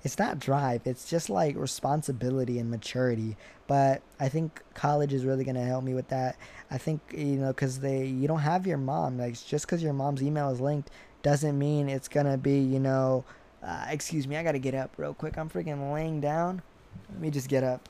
It's 0.02 0.18
not 0.18 0.38
drive. 0.38 0.82
It's 0.86 1.08
just 1.10 1.28
like 1.28 1.56
responsibility 1.56 2.58
and 2.58 2.70
maturity. 2.70 3.36
But 3.66 4.02
I 4.18 4.28
think 4.28 4.62
college 4.74 5.12
is 5.12 5.24
really 5.24 5.44
gonna 5.44 5.64
help 5.64 5.84
me 5.84 5.94
with 5.94 6.08
that. 6.08 6.36
I 6.70 6.78
think 6.78 7.00
you 7.12 7.36
know 7.36 7.48
because 7.48 7.80
they 7.80 8.06
you 8.06 8.28
don't 8.28 8.40
have 8.40 8.66
your 8.66 8.78
mom. 8.78 9.18
Like 9.18 9.34
just 9.44 9.66
because 9.66 9.82
your 9.82 9.92
mom's 9.92 10.22
email 10.22 10.50
is 10.50 10.60
linked 10.60 10.90
doesn't 11.22 11.58
mean 11.58 11.88
it's 11.88 12.08
gonna 12.08 12.38
be 12.38 12.58
you 12.58 12.80
know 12.80 13.24
uh, 13.62 13.86
excuse 13.88 14.28
me, 14.28 14.36
I 14.36 14.42
gotta 14.42 14.58
get 14.58 14.74
up 14.74 14.92
real 14.98 15.14
quick. 15.14 15.38
I'm 15.38 15.48
freaking 15.48 15.92
laying 15.92 16.20
down. 16.20 16.62
Let 17.10 17.20
me 17.20 17.30
just 17.30 17.48
get 17.48 17.64
up. 17.64 17.88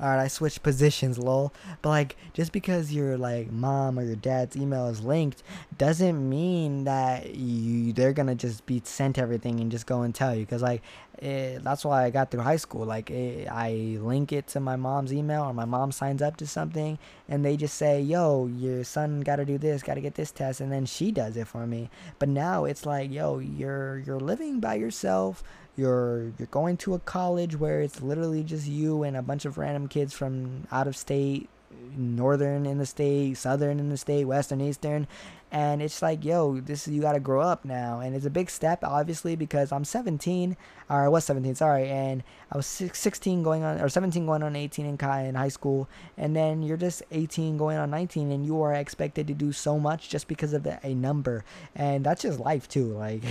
Alright, 0.00 0.20
I 0.20 0.28
switched 0.28 0.62
positions, 0.62 1.18
lol. 1.18 1.52
But 1.82 1.88
like, 1.88 2.16
just 2.32 2.52
because 2.52 2.92
your 2.92 3.18
like 3.18 3.50
mom 3.50 3.98
or 3.98 4.04
your 4.04 4.14
dad's 4.14 4.56
email 4.56 4.86
is 4.86 5.02
linked, 5.02 5.42
doesn't 5.76 6.28
mean 6.28 6.84
that 6.84 7.34
you 7.34 7.92
they're 7.92 8.12
gonna 8.12 8.36
just 8.36 8.64
be 8.64 8.80
sent 8.84 9.18
everything 9.18 9.58
and 9.58 9.72
just 9.72 9.86
go 9.86 10.02
and 10.02 10.14
tell 10.14 10.36
you. 10.36 10.46
Cause 10.46 10.62
like, 10.62 10.82
it, 11.18 11.26
eh, 11.26 11.58
that's 11.62 11.84
why 11.84 12.04
I 12.04 12.10
got 12.10 12.30
through 12.30 12.42
high 12.42 12.56
school. 12.56 12.84
Like, 12.84 13.10
it, 13.10 13.48
eh, 13.48 13.50
I 13.50 13.98
link 14.00 14.32
it 14.32 14.46
to 14.48 14.60
my 14.60 14.76
mom's 14.76 15.12
email, 15.12 15.42
or 15.42 15.52
my 15.52 15.64
mom 15.64 15.90
signs 15.90 16.22
up 16.22 16.36
to 16.36 16.46
something, 16.46 16.96
and 17.28 17.44
they 17.44 17.56
just 17.56 17.74
say, 17.74 18.00
"Yo, 18.00 18.46
your 18.46 18.84
son 18.84 19.22
got 19.22 19.36
to 19.36 19.44
do 19.44 19.58
this, 19.58 19.82
got 19.82 19.94
to 19.94 20.00
get 20.00 20.14
this 20.14 20.30
test," 20.30 20.60
and 20.60 20.70
then 20.70 20.86
she 20.86 21.10
does 21.10 21.36
it 21.36 21.48
for 21.48 21.66
me. 21.66 21.90
But 22.20 22.28
now 22.28 22.66
it's 22.66 22.86
like, 22.86 23.10
"Yo, 23.10 23.40
you're 23.40 23.98
you're 23.98 24.20
living 24.20 24.60
by 24.60 24.74
yourself." 24.76 25.42
You're 25.78 26.32
you're 26.38 26.48
going 26.50 26.76
to 26.76 26.94
a 26.94 26.98
college 26.98 27.56
where 27.56 27.80
it's 27.80 28.02
literally 28.02 28.42
just 28.42 28.66
you 28.66 29.04
and 29.04 29.16
a 29.16 29.22
bunch 29.22 29.44
of 29.44 29.56
random 29.56 29.88
kids 29.88 30.12
from 30.12 30.66
out 30.72 30.86
of 30.86 30.96
state 30.96 31.48
northern 31.96 32.66
in 32.66 32.78
the 32.78 32.86
state 32.86 33.36
southern 33.36 33.78
in 33.78 33.88
the 33.88 33.96
state 33.96 34.24
western 34.24 34.60
eastern 34.60 35.06
and 35.50 35.80
it's 35.80 36.02
like 36.02 36.24
yo 36.24 36.60
this 36.60 36.86
you 36.86 37.00
got 37.00 37.12
to 37.12 37.20
grow 37.20 37.40
up 37.40 37.64
now. 37.64 38.00
And 38.00 38.14
it's 38.14 38.26
a 38.26 38.30
big 38.30 38.50
step 38.50 38.80
obviously 38.82 39.36
because 39.36 39.72
i'm 39.72 39.84
17 39.84 40.56
or 40.90 41.04
i 41.04 41.08
was 41.08 41.24
17 41.24 41.54
sorry 41.54 41.88
and 41.88 42.22
i 42.52 42.56
was 42.56 42.66
16 42.66 43.42
going 43.42 43.62
on 43.62 43.80
or 43.80 43.88
17 43.88 44.26
going 44.26 44.42
on 44.42 44.56
18 44.56 44.86
in, 44.86 44.98
in 45.26 45.34
high 45.34 45.48
school. 45.48 45.88
And 46.16 46.34
then 46.34 46.62
you're 46.62 46.76
just 46.76 47.02
18 47.10 47.56
going 47.56 47.78
on 47.78 47.90
19 47.90 48.30
and 48.30 48.44
you 48.44 48.60
are 48.62 48.74
expected 48.74 49.26
to 49.28 49.34
do 49.34 49.52
so 49.52 49.78
much 49.78 50.08
just 50.08 50.28
because 50.28 50.52
of 50.52 50.62
the, 50.62 50.78
a 50.84 50.94
number. 50.94 51.44
And 51.74 52.04
that's 52.04 52.22
just 52.22 52.40
life 52.40 52.68
too. 52.68 52.88
Like 53.08 53.22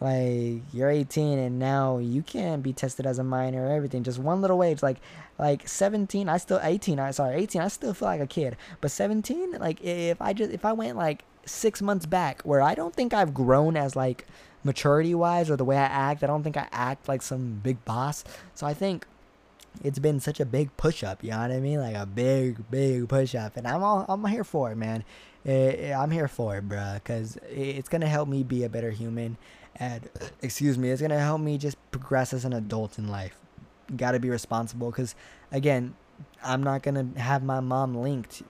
like 0.00 0.62
you're 0.72 0.90
18 0.90 1.38
and 1.38 1.58
now 1.58 1.98
you 1.98 2.22
can't 2.22 2.62
be 2.62 2.72
tested 2.72 3.06
as 3.06 3.18
a 3.18 3.24
minor 3.24 3.66
or 3.66 3.72
everything. 3.72 4.02
Just 4.02 4.18
one 4.18 4.40
little 4.42 4.62
age 4.62 4.82
like 4.82 4.98
like 5.38 5.68
17 5.68 6.28
i 6.28 6.38
still 6.38 6.60
18 6.62 6.98
i 6.98 7.10
sorry 7.10 7.36
18 7.36 7.60
i 7.60 7.68
still 7.68 7.94
feel 7.94 8.08
like 8.08 8.20
a 8.20 8.26
kid. 8.26 8.56
But 8.80 8.90
17 8.90 9.52
like 9.52 9.82
if 9.82 10.20
i 10.20 10.32
just 10.32 10.50
if 10.50 10.64
i 10.64 10.72
went 10.72 10.96
like 10.96 11.24
six 11.46 11.80
months 11.80 12.06
back 12.06 12.42
where 12.42 12.60
I 12.60 12.74
don't 12.74 12.94
think 12.94 13.14
I've 13.14 13.32
grown 13.32 13.76
as 13.76 13.96
like 13.96 14.26
maturity 14.64 15.14
wise 15.14 15.48
or 15.48 15.56
the 15.56 15.64
way 15.64 15.76
I 15.76 15.84
act. 15.84 16.22
I 16.22 16.26
don't 16.26 16.42
think 16.42 16.56
I 16.56 16.68
act 16.72 17.08
like 17.08 17.22
some 17.22 17.60
big 17.62 17.84
boss. 17.84 18.24
So 18.54 18.66
I 18.66 18.74
think 18.74 19.06
it's 19.84 19.98
been 19.98 20.20
such 20.20 20.40
a 20.40 20.44
big 20.44 20.76
push 20.76 21.04
up. 21.04 21.22
You 21.22 21.30
know 21.30 21.38
what 21.38 21.50
I 21.50 21.60
mean? 21.60 21.80
Like 21.80 21.94
a 21.94 22.06
big, 22.06 22.70
big 22.70 23.08
push 23.08 23.34
up, 23.34 23.56
and 23.56 23.66
I'm 23.66 23.82
all 23.82 24.04
I'm 24.08 24.24
here 24.24 24.44
for 24.44 24.72
it, 24.72 24.76
man. 24.76 25.04
I'm 25.46 26.10
here 26.10 26.28
for 26.28 26.56
it, 26.56 26.68
bruh, 26.68 26.94
because 26.94 27.36
it's 27.48 27.88
gonna 27.88 28.08
help 28.08 28.28
me 28.28 28.42
be 28.42 28.64
a 28.64 28.68
better 28.68 28.90
human, 28.90 29.36
and 29.76 30.08
excuse 30.42 30.76
me, 30.76 30.90
it's 30.90 31.02
gonna 31.02 31.20
help 31.20 31.40
me 31.40 31.58
just 31.58 31.76
progress 31.90 32.32
as 32.32 32.44
an 32.44 32.52
adult 32.52 32.98
in 32.98 33.08
life. 33.08 33.38
Got 33.96 34.12
to 34.12 34.18
be 34.18 34.30
responsible, 34.30 34.90
because 34.90 35.14
again, 35.52 35.94
I'm 36.42 36.62
not 36.62 36.82
gonna 36.82 37.06
have 37.18 37.44
my 37.44 37.60
mom 37.60 37.94
linked 37.94 38.42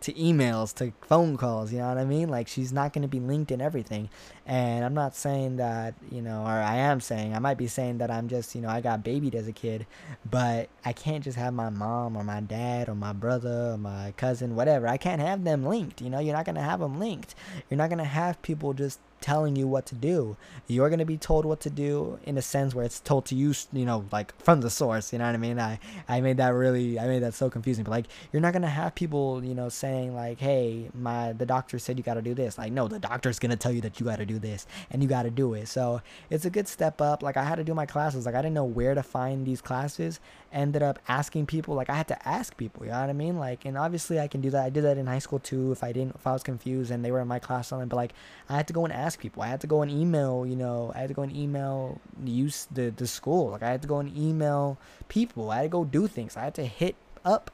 to 0.00 0.12
emails, 0.14 0.74
to 0.74 0.92
phone 1.02 1.36
calls, 1.36 1.72
you 1.72 1.78
know 1.78 1.88
what 1.88 1.98
I 1.98 2.04
mean? 2.04 2.28
Like 2.28 2.48
she's 2.48 2.72
not 2.72 2.92
going 2.92 3.02
to 3.02 3.08
be 3.08 3.20
linked 3.20 3.50
in 3.50 3.60
everything. 3.60 4.08
And 4.46 4.84
I'm 4.84 4.94
not 4.94 5.14
saying 5.14 5.56
that, 5.56 5.94
you 6.10 6.22
know, 6.22 6.42
or 6.42 6.48
I 6.48 6.76
am 6.76 7.00
saying, 7.00 7.34
I 7.34 7.38
might 7.38 7.58
be 7.58 7.66
saying 7.66 7.98
that 7.98 8.10
I'm 8.10 8.28
just, 8.28 8.54
you 8.54 8.60
know, 8.60 8.68
I 8.68 8.80
got 8.80 9.04
babied 9.04 9.34
as 9.34 9.46
a 9.46 9.52
kid, 9.52 9.86
but 10.30 10.68
I 10.84 10.92
can't 10.92 11.22
just 11.22 11.36
have 11.36 11.52
my 11.52 11.68
mom 11.68 12.16
or 12.16 12.24
my 12.24 12.40
dad 12.40 12.88
or 12.88 12.94
my 12.94 13.12
brother 13.12 13.72
or 13.72 13.78
my 13.78 14.14
cousin, 14.16 14.56
whatever. 14.56 14.88
I 14.88 14.96
can't 14.96 15.20
have 15.20 15.44
them 15.44 15.64
linked, 15.64 16.00
you 16.00 16.08
know? 16.08 16.18
You're 16.18 16.36
not 16.36 16.46
going 16.46 16.56
to 16.56 16.62
have 16.62 16.80
them 16.80 16.98
linked. 16.98 17.34
You're 17.68 17.78
not 17.78 17.90
going 17.90 17.98
to 17.98 18.04
have 18.04 18.40
people 18.42 18.72
just 18.72 19.00
telling 19.20 19.56
you 19.56 19.66
what 19.66 19.86
to 19.86 19.94
do. 19.94 20.36
You're 20.66 20.88
to 20.98 21.04
be 21.04 21.16
told 21.16 21.44
what 21.44 21.60
to 21.60 21.70
do 21.70 22.18
in 22.24 22.38
a 22.38 22.42
sense 22.42 22.74
where 22.74 22.84
it's 22.84 23.00
told 23.00 23.26
to 23.26 23.34
you, 23.34 23.54
you 23.72 23.84
know, 23.84 24.04
like 24.12 24.38
from 24.40 24.60
the 24.60 24.70
source, 24.70 25.12
you 25.12 25.18
know 25.18 25.26
what 25.26 25.34
I 25.34 25.38
mean? 25.38 25.58
I, 25.58 25.78
I 26.08 26.20
made 26.20 26.36
that 26.36 26.50
really, 26.50 26.98
I 26.98 27.06
made 27.06 27.22
that 27.22 27.34
so 27.34 27.50
confusing, 27.50 27.84
but 27.84 27.90
like, 27.90 28.06
you're 28.32 28.42
not 28.42 28.52
to 28.62 28.68
have 28.68 28.94
people, 28.94 29.44
you 29.44 29.54
know, 29.54 29.68
saying 29.68 30.14
like, 30.14 30.38
hey, 30.38 30.90
my, 30.94 31.32
the 31.32 31.46
doctor 31.46 31.78
said 31.78 31.98
you 31.98 32.04
got 32.04 32.14
to 32.14 32.22
do 32.22 32.34
this. 32.34 32.58
Like, 32.58 32.72
no, 32.72 32.88
the 32.88 32.98
doctor's 32.98 33.38
to 33.50 33.56
tell 33.56 33.72
you 33.72 33.80
that 33.82 33.98
you 33.98 34.06
got 34.06 34.16
to 34.16 34.26
do 34.26 34.38
this 34.38 34.66
and 34.90 35.02
you 35.02 35.08
got 35.08 35.22
to 35.22 35.30
do 35.30 35.54
it. 35.54 35.68
So 35.68 36.00
it's 36.30 36.44
a 36.44 36.50
good 36.50 36.68
step 36.68 37.00
up. 37.00 37.22
Like 37.22 37.36
I 37.36 37.44
had 37.44 37.56
to 37.56 37.64
do 37.64 37.74
my 37.74 37.86
classes. 37.86 38.26
Like 38.26 38.34
I 38.34 38.42
didn't 38.42 38.54
know 38.54 38.64
where 38.64 38.94
to 38.94 39.02
find 39.02 39.46
these 39.46 39.60
classes. 39.60 40.20
Ended 40.50 40.82
up 40.82 40.98
asking 41.08 41.46
people, 41.46 41.74
like 41.74 41.90
I 41.90 41.94
had 41.94 42.08
to 42.08 42.28
ask 42.28 42.56
people, 42.56 42.86
you 42.86 42.92
know 42.92 43.00
what 43.00 43.10
I 43.10 43.12
mean? 43.12 43.38
Like, 43.38 43.64
and 43.66 43.76
obviously 43.76 44.18
I 44.18 44.28
can 44.28 44.40
do 44.40 44.50
that. 44.50 44.64
I 44.64 44.70
did 44.70 44.84
that 44.84 44.96
in 44.96 45.06
high 45.06 45.18
school 45.18 45.38
too. 45.38 45.72
If 45.72 45.84
I 45.84 45.92
didn't, 45.92 46.14
if 46.14 46.26
I 46.26 46.32
was 46.32 46.42
confused 46.42 46.90
and 46.90 47.04
they 47.04 47.10
were 47.10 47.20
in 47.20 47.28
my 47.28 47.38
class 47.38 47.68
something, 47.68 47.88
but 47.88 47.96
like 47.96 48.14
I 48.48 48.56
had 48.56 48.66
to 48.68 48.72
go 48.72 48.84
and 48.84 48.92
ask 48.92 49.08
ask 49.08 49.18
people. 49.18 49.42
I 49.42 49.48
had 49.48 49.60
to 49.62 49.66
go 49.66 49.82
and 49.82 49.90
email, 49.90 50.46
you 50.46 50.54
know, 50.56 50.92
I 50.94 50.98
had 50.98 51.08
to 51.08 51.14
go 51.14 51.22
and 51.22 51.34
email 51.34 52.00
use 52.24 52.68
the 52.70 52.90
the 52.90 53.06
school. 53.06 53.50
Like 53.50 53.62
I 53.62 53.70
had 53.70 53.82
to 53.82 53.88
go 53.88 53.98
and 53.98 54.16
email 54.16 54.78
people. 55.08 55.50
I 55.50 55.56
had 55.56 55.62
to 55.62 55.68
go 55.68 55.84
do 55.84 56.06
things. 56.06 56.36
I 56.36 56.44
had 56.44 56.54
to 56.54 56.64
hit 56.64 56.94
up 57.24 57.50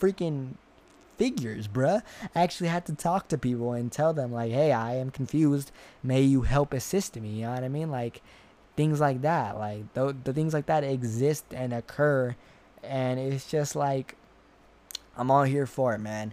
freaking 0.00 0.54
figures, 1.16 1.68
bruh. 1.68 2.02
I 2.34 2.42
actually 2.42 2.68
had 2.68 2.86
to 2.86 2.94
talk 2.94 3.28
to 3.28 3.38
people 3.38 3.72
and 3.72 3.90
tell 3.90 4.12
them 4.12 4.32
like, 4.32 4.52
"Hey, 4.52 4.72
I 4.72 4.94
am 4.94 5.10
confused. 5.10 5.72
May 6.02 6.22
you 6.22 6.42
help 6.42 6.72
assist 6.72 7.16
me?" 7.16 7.30
You 7.36 7.42
know 7.46 7.54
what 7.54 7.64
I 7.64 7.68
mean? 7.68 7.90
Like 7.90 8.22
things 8.80 8.98
like 8.98 9.20
that. 9.20 9.58
Like 9.58 9.92
the 9.92 10.16
the 10.24 10.32
things 10.32 10.54
like 10.54 10.64
that 10.66 10.84
exist 10.84 11.44
and 11.52 11.74
occur, 11.74 12.34
and 12.82 13.20
it's 13.20 13.50
just 13.50 13.76
like 13.76 14.16
I'm 15.18 15.30
all 15.30 15.42
here 15.44 15.66
for 15.66 15.94
it, 15.94 15.98
man. 15.98 16.32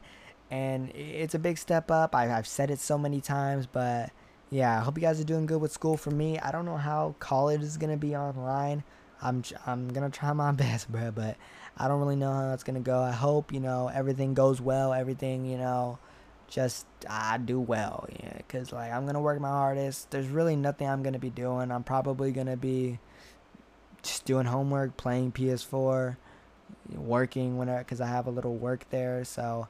And 0.49 0.89
it's 0.95 1.35
a 1.35 1.39
big 1.39 1.57
step 1.57 1.91
up. 1.91 2.15
I, 2.15 2.33
I've 2.33 2.47
said 2.47 2.71
it 2.71 2.79
so 2.79 2.97
many 2.97 3.19
times, 3.19 3.67
but 3.67 4.11
yeah, 4.49 4.79
I 4.79 4.81
hope 4.81 4.97
you 4.97 5.01
guys 5.01 5.19
are 5.19 5.25
doing 5.25 5.45
good 5.45 5.59
with 5.59 5.73
school. 5.73 5.97
For 5.97 6.09
me, 6.09 6.39
I 6.39 6.51
don't 6.51 6.63
know 6.63 6.77
how 6.77 7.15
college 7.19 7.61
is 7.61 7.75
gonna 7.75 7.97
be 7.97 8.15
online. 8.15 8.85
I'm 9.21 9.43
I'm 9.65 9.89
gonna 9.89 10.09
try 10.09 10.31
my 10.31 10.51
best, 10.63 10.89
bro, 10.89 11.11
but 11.11 11.35
I 11.77 11.89
don't 11.89 11.99
really 11.99 12.15
know 12.15 12.31
how 12.31 12.47
that's 12.47 12.63
gonna 12.63 12.79
go. 12.79 13.01
I 13.01 13.11
hope 13.11 13.51
you 13.51 13.59
know 13.59 13.91
everything 13.93 14.33
goes 14.33 14.61
well. 14.61 14.93
Everything 14.93 15.45
you 15.45 15.57
know, 15.57 15.99
just 16.47 16.85
I 17.09 17.37
do 17.37 17.59
well, 17.59 18.07
yeah. 18.21 18.39
Cause 18.47 18.71
like 18.71 18.91
I'm 18.91 19.05
gonna 19.05 19.21
work 19.21 19.39
my 19.39 19.49
hardest. 19.49 20.11
There's 20.11 20.27
really 20.27 20.55
nothing 20.55 20.87
I'm 20.87 21.03
gonna 21.03 21.19
be 21.19 21.29
doing. 21.29 21.71
I'm 21.71 21.83
probably 21.83 22.31
gonna 22.31 22.57
be 22.57 22.99
just 24.03 24.25
doing 24.25 24.45
homework, 24.45 24.97
playing 24.97 25.33
PS4, 25.33 26.17
working 26.95 27.57
whenever, 27.57 27.83
cause 27.83 28.01
I 28.01 28.07
have 28.07 28.27
a 28.27 28.31
little 28.31 28.55
work 28.55 28.85
there. 28.89 29.23
So 29.25 29.67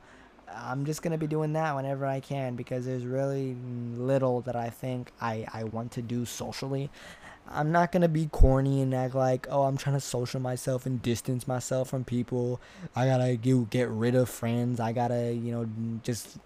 I'm 0.54 0.86
just 0.86 1.02
gonna 1.02 1.18
be 1.18 1.28
doing 1.28 1.54
that 1.54 1.76
whenever 1.76 2.06
I 2.06 2.20
can 2.20 2.56
because 2.56 2.86
there's 2.86 3.06
really 3.06 3.56
little 3.96 4.42
that 4.42 4.56
I 4.56 4.70
think 4.70 5.12
I, 5.20 5.46
I 5.54 5.64
want 5.66 5.92
to 5.94 6.02
do 6.02 6.26
socially. 6.26 6.90
I'm 7.50 7.72
not 7.72 7.92
gonna 7.92 8.08
be 8.08 8.28
corny 8.28 8.82
and 8.82 8.94
act 8.94 9.16
like, 9.16 9.48
oh, 9.50 9.64
I'm 9.64 9.78
trying 9.78 9.96
to 9.96 10.02
social 10.02 10.40
myself 10.40 10.86
and 10.86 11.02
distance 11.02 11.48
myself 11.48 11.90
from 11.90 12.04
people. 12.04 12.60
I 12.96 13.06
gotta 13.08 13.36
get, 13.36 13.70
get 13.70 13.90
rid 13.90 14.16
of 14.16 14.30
friends. 14.30 14.80
I 14.80 14.92
gotta, 14.92 15.34
you 15.34 15.52
know, 15.52 16.00
just 16.04 16.38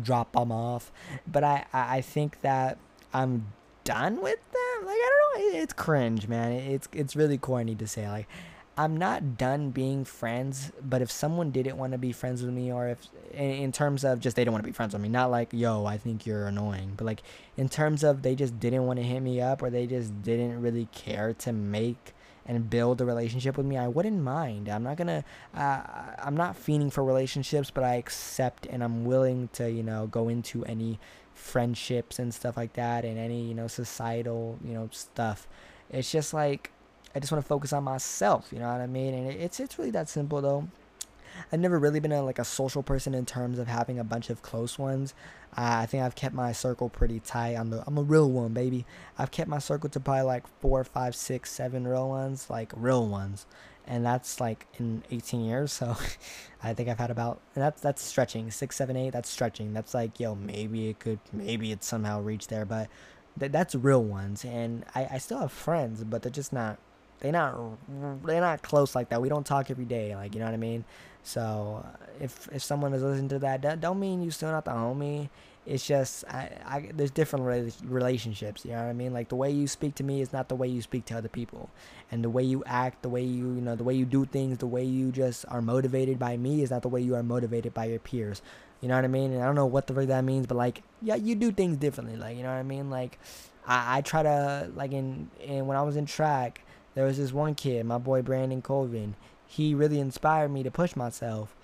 drop 0.00 0.32
them 0.32 0.52
off. 0.52 0.92
But 1.26 1.44
I, 1.44 1.66
I 1.72 2.00
think 2.00 2.40
that 2.42 2.78
I'm 3.12 3.52
done 3.84 4.20
with 4.20 4.40
them. 4.52 4.86
Like 4.86 4.96
I 4.96 5.30
don't 5.34 5.52
know, 5.52 5.58
it's 5.60 5.72
cringe, 5.72 6.28
man. 6.28 6.52
It's 6.52 6.88
it's 6.92 7.16
really 7.16 7.38
corny 7.38 7.74
to 7.76 7.86
say 7.86 8.08
like 8.08 8.28
I'm 8.76 8.96
not 8.96 9.36
done 9.36 9.70
being 9.70 10.04
friends, 10.04 10.72
but 10.82 11.02
if 11.02 11.10
someone 11.10 11.50
didn't 11.50 11.76
want 11.76 11.92
to 11.92 11.98
be 11.98 12.10
friends 12.10 12.42
with 12.42 12.52
me, 12.52 12.72
or 12.72 12.88
if 12.88 13.06
in, 13.32 13.70
terms 13.70 14.02
of 14.02 14.18
just 14.18 14.34
they 14.34 14.44
don't 14.44 14.52
want 14.52 14.64
to 14.64 14.68
be 14.68 14.72
friends 14.72 14.94
with 14.94 15.02
me, 15.02 15.10
not 15.10 15.30
like 15.30 15.50
yo, 15.52 15.84
I 15.84 15.98
think 15.98 16.24
you're 16.24 16.46
annoying, 16.46 16.94
but 16.96 17.04
like 17.04 17.22
in 17.58 17.68
terms 17.68 18.02
of 18.02 18.22
they 18.22 18.34
just 18.34 18.58
didn't 18.58 18.86
want 18.86 18.98
to 18.98 19.02
hit 19.02 19.20
me 19.20 19.42
up, 19.42 19.62
or 19.62 19.68
they 19.68 19.86
just 19.86 20.22
didn't 20.22 20.62
really 20.62 20.88
care 20.92 21.34
to 21.34 21.52
make 21.52 22.14
and 22.46 22.68
build 22.70 23.00
a 23.00 23.04
relationship 23.04 23.56
with 23.56 23.66
me, 23.66 23.76
I 23.76 23.88
wouldn't 23.88 24.20
mind. 24.20 24.68
I'm 24.68 24.82
not 24.82 24.96
gonna, 24.96 25.24
uh, 25.54 25.82
I'm 26.18 26.36
not 26.36 26.56
fiending 26.56 26.92
for 26.92 27.04
relationships, 27.04 27.70
but 27.70 27.84
I 27.84 27.96
accept 27.96 28.66
and 28.66 28.82
I'm 28.82 29.04
willing 29.04 29.48
to, 29.54 29.70
you 29.70 29.82
know, 29.82 30.06
go 30.06 30.28
into 30.28 30.64
any 30.64 30.98
friendships 31.34 32.18
and 32.18 32.32
stuff 32.32 32.56
like 32.56 32.72
that, 32.74 33.04
and 33.04 33.18
any, 33.18 33.42
you 33.42 33.54
know, 33.54 33.68
societal, 33.68 34.58
you 34.64 34.72
know, 34.72 34.88
stuff. 34.92 35.46
It's 35.90 36.10
just 36.10 36.32
like 36.32 36.72
I 37.14 37.20
just 37.20 37.32
want 37.32 37.44
to 37.44 37.48
focus 37.48 37.72
on 37.72 37.84
myself. 37.84 38.48
You 38.52 38.58
know 38.58 38.70
what 38.70 38.80
I 38.80 38.86
mean? 38.86 39.14
And 39.14 39.30
it's 39.30 39.60
it's 39.60 39.78
really 39.78 39.90
that 39.90 40.08
simple 40.08 40.40
though. 40.40 40.68
I've 41.52 41.60
never 41.60 41.78
really 41.78 42.00
been 42.00 42.12
a, 42.12 42.22
like 42.22 42.38
a 42.38 42.44
social 42.44 42.82
person 42.82 43.14
in 43.14 43.26
terms 43.26 43.58
of 43.58 43.66
having 43.66 43.98
a 43.98 44.04
bunch 44.04 44.30
of 44.30 44.42
close 44.42 44.78
ones. 44.78 45.14
Uh, 45.56 45.80
I 45.82 45.86
think 45.86 46.02
I've 46.02 46.14
kept 46.14 46.34
my 46.34 46.52
circle 46.52 46.88
pretty 46.88 47.20
tight. 47.20 47.56
I'm 47.56 47.72
a, 47.72 47.84
I'm 47.86 47.98
a 47.98 48.02
real 48.02 48.30
one, 48.30 48.52
baby. 48.52 48.86
I've 49.18 49.30
kept 49.30 49.48
my 49.48 49.58
circle 49.58 49.90
to 49.90 50.00
probably 50.00 50.22
like 50.22 50.44
four, 50.60 50.82
five, 50.84 51.14
six, 51.14 51.50
seven 51.50 51.86
real 51.86 52.08
ones, 52.08 52.48
like 52.48 52.72
real 52.74 53.06
ones, 53.06 53.46
and 53.86 54.04
that's 54.04 54.40
like 54.40 54.66
in 54.78 55.02
18 55.10 55.44
years. 55.44 55.72
So 55.72 55.96
I 56.62 56.74
think 56.74 56.88
I've 56.88 56.98
had 56.98 57.10
about 57.10 57.40
that's 57.54 57.80
that's 57.80 58.02
stretching 58.02 58.50
six, 58.50 58.76
seven, 58.76 58.96
eight. 58.96 59.10
That's 59.10 59.28
stretching. 59.28 59.72
That's 59.72 59.94
like 59.94 60.18
yo, 60.18 60.34
maybe 60.34 60.88
it 60.88 60.98
could, 60.98 61.18
maybe 61.32 61.72
it 61.72 61.84
somehow 61.84 62.20
reach 62.20 62.48
there, 62.48 62.64
but 62.64 62.88
th- 63.38 63.52
that's 63.52 63.74
real 63.74 64.02
ones. 64.02 64.44
And 64.44 64.84
I 64.94 65.06
I 65.12 65.18
still 65.18 65.40
have 65.40 65.52
friends, 65.52 66.02
but 66.04 66.22
they're 66.22 66.30
just 66.30 66.52
not 66.52 66.78
they 67.22 67.30
not 67.30 67.56
they're 68.24 68.40
not 68.40 68.62
close 68.62 68.94
like 68.94 69.08
that. 69.10 69.22
We 69.22 69.28
don't 69.28 69.46
talk 69.46 69.70
every 69.70 69.84
day, 69.84 70.14
like 70.14 70.34
you 70.34 70.40
know 70.40 70.46
what 70.46 70.54
I 70.54 70.58
mean. 70.58 70.84
So 71.22 71.84
uh, 71.84 71.96
if 72.20 72.48
if 72.52 72.62
someone 72.62 72.92
is 72.92 73.02
listening 73.02 73.28
to 73.30 73.38
that, 73.38 73.80
don't 73.80 74.00
mean 74.00 74.22
you 74.22 74.30
still 74.32 74.50
not 74.50 74.64
the 74.64 74.72
homie. 74.72 75.28
It's 75.64 75.86
just 75.86 76.24
I, 76.28 76.50
I 76.66 76.90
there's 76.92 77.12
different 77.12 77.72
relationships. 77.84 78.64
You 78.64 78.72
know 78.72 78.78
what 78.78 78.88
I 78.88 78.92
mean? 78.92 79.12
Like 79.12 79.28
the 79.28 79.36
way 79.36 79.52
you 79.52 79.68
speak 79.68 79.94
to 79.96 80.04
me 80.04 80.20
is 80.20 80.32
not 80.32 80.48
the 80.48 80.56
way 80.56 80.66
you 80.66 80.82
speak 80.82 81.04
to 81.06 81.16
other 81.16 81.28
people, 81.28 81.70
and 82.10 82.24
the 82.24 82.28
way 82.30 82.42
you 82.42 82.64
act, 82.66 83.02
the 83.02 83.08
way 83.08 83.22
you 83.22 83.54
you 83.54 83.60
know 83.60 83.76
the 83.76 83.84
way 83.84 83.94
you 83.94 84.04
do 84.04 84.24
things, 84.24 84.58
the 84.58 84.66
way 84.66 84.82
you 84.82 85.12
just 85.12 85.44
are 85.48 85.62
motivated 85.62 86.18
by 86.18 86.36
me 86.36 86.62
is 86.62 86.72
not 86.72 86.82
the 86.82 86.88
way 86.88 87.00
you 87.00 87.14
are 87.14 87.22
motivated 87.22 87.72
by 87.72 87.84
your 87.84 88.00
peers. 88.00 88.42
You 88.80 88.88
know 88.88 88.96
what 88.96 89.04
I 89.04 89.08
mean? 89.08 89.32
And 89.32 89.40
I 89.40 89.46
don't 89.46 89.54
know 89.54 89.66
what 89.66 89.86
the 89.86 89.94
fuck 89.94 90.08
that 90.08 90.24
means, 90.24 90.48
but 90.48 90.56
like 90.56 90.82
yeah, 91.00 91.14
you 91.14 91.36
do 91.36 91.52
things 91.52 91.76
differently. 91.76 92.16
Like 92.16 92.36
you 92.36 92.42
know 92.42 92.50
what 92.50 92.58
I 92.58 92.64
mean? 92.64 92.90
Like 92.90 93.20
I, 93.64 93.98
I 93.98 94.00
try 94.00 94.24
to 94.24 94.72
like 94.74 94.90
in, 94.90 95.30
in 95.40 95.68
when 95.68 95.76
I 95.76 95.82
was 95.82 95.94
in 95.94 96.06
track 96.06 96.64
there 96.94 97.04
was 97.04 97.18
this 97.18 97.32
one 97.32 97.54
kid, 97.54 97.86
my 97.86 97.98
boy 97.98 98.22
Brandon 98.22 98.62
Colvin. 98.62 99.14
He 99.46 99.74
really 99.74 100.00
inspired 100.00 100.50
me 100.50 100.62
to 100.62 100.70
push 100.70 100.96
myself. 100.96 101.54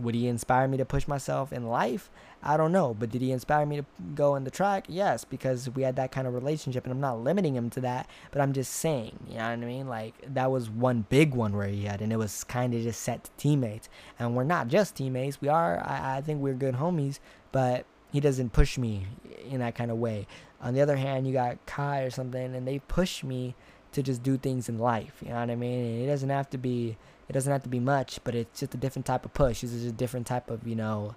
Would 0.00 0.14
he 0.14 0.28
inspire 0.28 0.68
me 0.68 0.76
to 0.76 0.84
push 0.84 1.08
myself 1.08 1.52
in 1.52 1.68
life? 1.68 2.10
I 2.42 2.56
don't 2.56 2.72
know. 2.72 2.94
But 2.94 3.10
did 3.10 3.22
he 3.22 3.32
inspire 3.32 3.64
me 3.64 3.78
to 3.78 3.86
go 4.14 4.36
in 4.36 4.44
the 4.44 4.50
track? 4.50 4.84
Yes, 4.88 5.24
because 5.24 5.70
we 5.70 5.82
had 5.82 5.96
that 5.96 6.12
kind 6.12 6.26
of 6.26 6.34
relationship. 6.34 6.84
And 6.84 6.92
I'm 6.92 7.00
not 7.00 7.20
limiting 7.20 7.54
him 7.54 7.70
to 7.70 7.80
that, 7.80 8.08
but 8.30 8.40
I'm 8.40 8.52
just 8.52 8.72
saying, 8.72 9.18
you 9.28 9.38
know 9.38 9.44
what 9.44 9.52
I 9.52 9.56
mean? 9.56 9.88
Like, 9.88 10.14
that 10.34 10.50
was 10.50 10.68
one 10.68 11.06
big 11.08 11.34
one 11.34 11.56
where 11.56 11.66
he 11.66 11.84
had, 11.84 12.02
and 12.02 12.12
it 12.12 12.16
was 12.16 12.44
kind 12.44 12.74
of 12.74 12.82
just 12.82 13.00
set 13.00 13.24
to 13.24 13.30
teammates. 13.38 13.88
And 14.18 14.36
we're 14.36 14.44
not 14.44 14.68
just 14.68 14.96
teammates. 14.96 15.40
We 15.40 15.48
are, 15.48 15.80
I, 15.80 16.18
I 16.18 16.20
think 16.20 16.40
we're 16.40 16.54
good 16.54 16.74
homies, 16.76 17.18
but 17.50 17.86
he 18.12 18.20
doesn't 18.20 18.52
push 18.52 18.78
me 18.78 19.06
in 19.48 19.60
that 19.60 19.74
kind 19.74 19.90
of 19.90 19.96
way. 19.96 20.26
On 20.60 20.74
the 20.74 20.80
other 20.80 20.96
hand, 20.96 21.26
you 21.26 21.32
got 21.32 21.64
Kai 21.66 22.02
or 22.02 22.10
something, 22.10 22.54
and 22.54 22.68
they 22.68 22.78
push 22.80 23.24
me 23.24 23.54
to 23.96 24.02
just 24.02 24.22
do 24.22 24.36
things 24.36 24.68
in 24.68 24.78
life. 24.78 25.16
You 25.22 25.30
know 25.30 25.40
what 25.40 25.50
I 25.50 25.56
mean? 25.56 25.84
And 25.86 26.04
it 26.04 26.06
doesn't 26.06 26.28
have 26.28 26.50
to 26.50 26.58
be 26.58 26.96
it 27.28 27.32
doesn't 27.32 27.50
have 27.50 27.62
to 27.64 27.68
be 27.68 27.80
much, 27.80 28.20
but 28.22 28.36
it's 28.36 28.60
just 28.60 28.74
a 28.74 28.76
different 28.76 29.04
type 29.04 29.24
of 29.24 29.34
push. 29.34 29.64
It's 29.64 29.72
just 29.72 29.86
a 29.86 29.92
different 29.92 30.26
type 30.26 30.50
of 30.50 30.66
you 30.66 30.76
know 30.76 31.16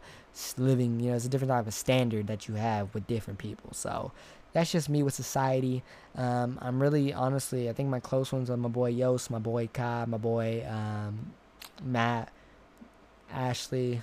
living. 0.57 0.99
You 0.99 1.11
know, 1.11 1.15
it's 1.15 1.25
a 1.25 1.29
different 1.29 1.51
type 1.51 1.67
of 1.67 1.73
standard 1.73 2.27
that 2.27 2.47
you 2.47 2.55
have 2.55 2.93
with 2.93 3.05
different 3.05 3.37
people. 3.37 3.71
So 3.73 4.11
that's 4.53 4.71
just 4.71 4.87
me 4.89 5.03
with 5.03 5.13
society. 5.13 5.83
Um, 6.15 6.57
I'm 6.61 6.81
really 6.81 7.13
honestly, 7.13 7.69
I 7.69 7.73
think 7.73 7.89
my 7.89 7.99
close 7.99 8.31
ones 8.31 8.49
are 8.49 8.57
my 8.57 8.69
boy 8.69 8.89
Yost, 8.89 9.29
my 9.29 9.39
boy 9.39 9.67
Kai, 9.71 10.05
my 10.07 10.17
boy 10.17 10.65
um, 10.67 11.33
Matt, 11.83 12.31
Ashley, 13.31 14.01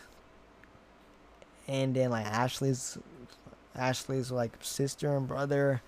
and 1.67 1.97
then 1.97 2.11
like 2.11 2.27
Ashley's 2.27 2.99
Ashley's 3.75 4.31
like 4.31 4.53
sister 4.61 5.17
and 5.17 5.27
brother. 5.27 5.81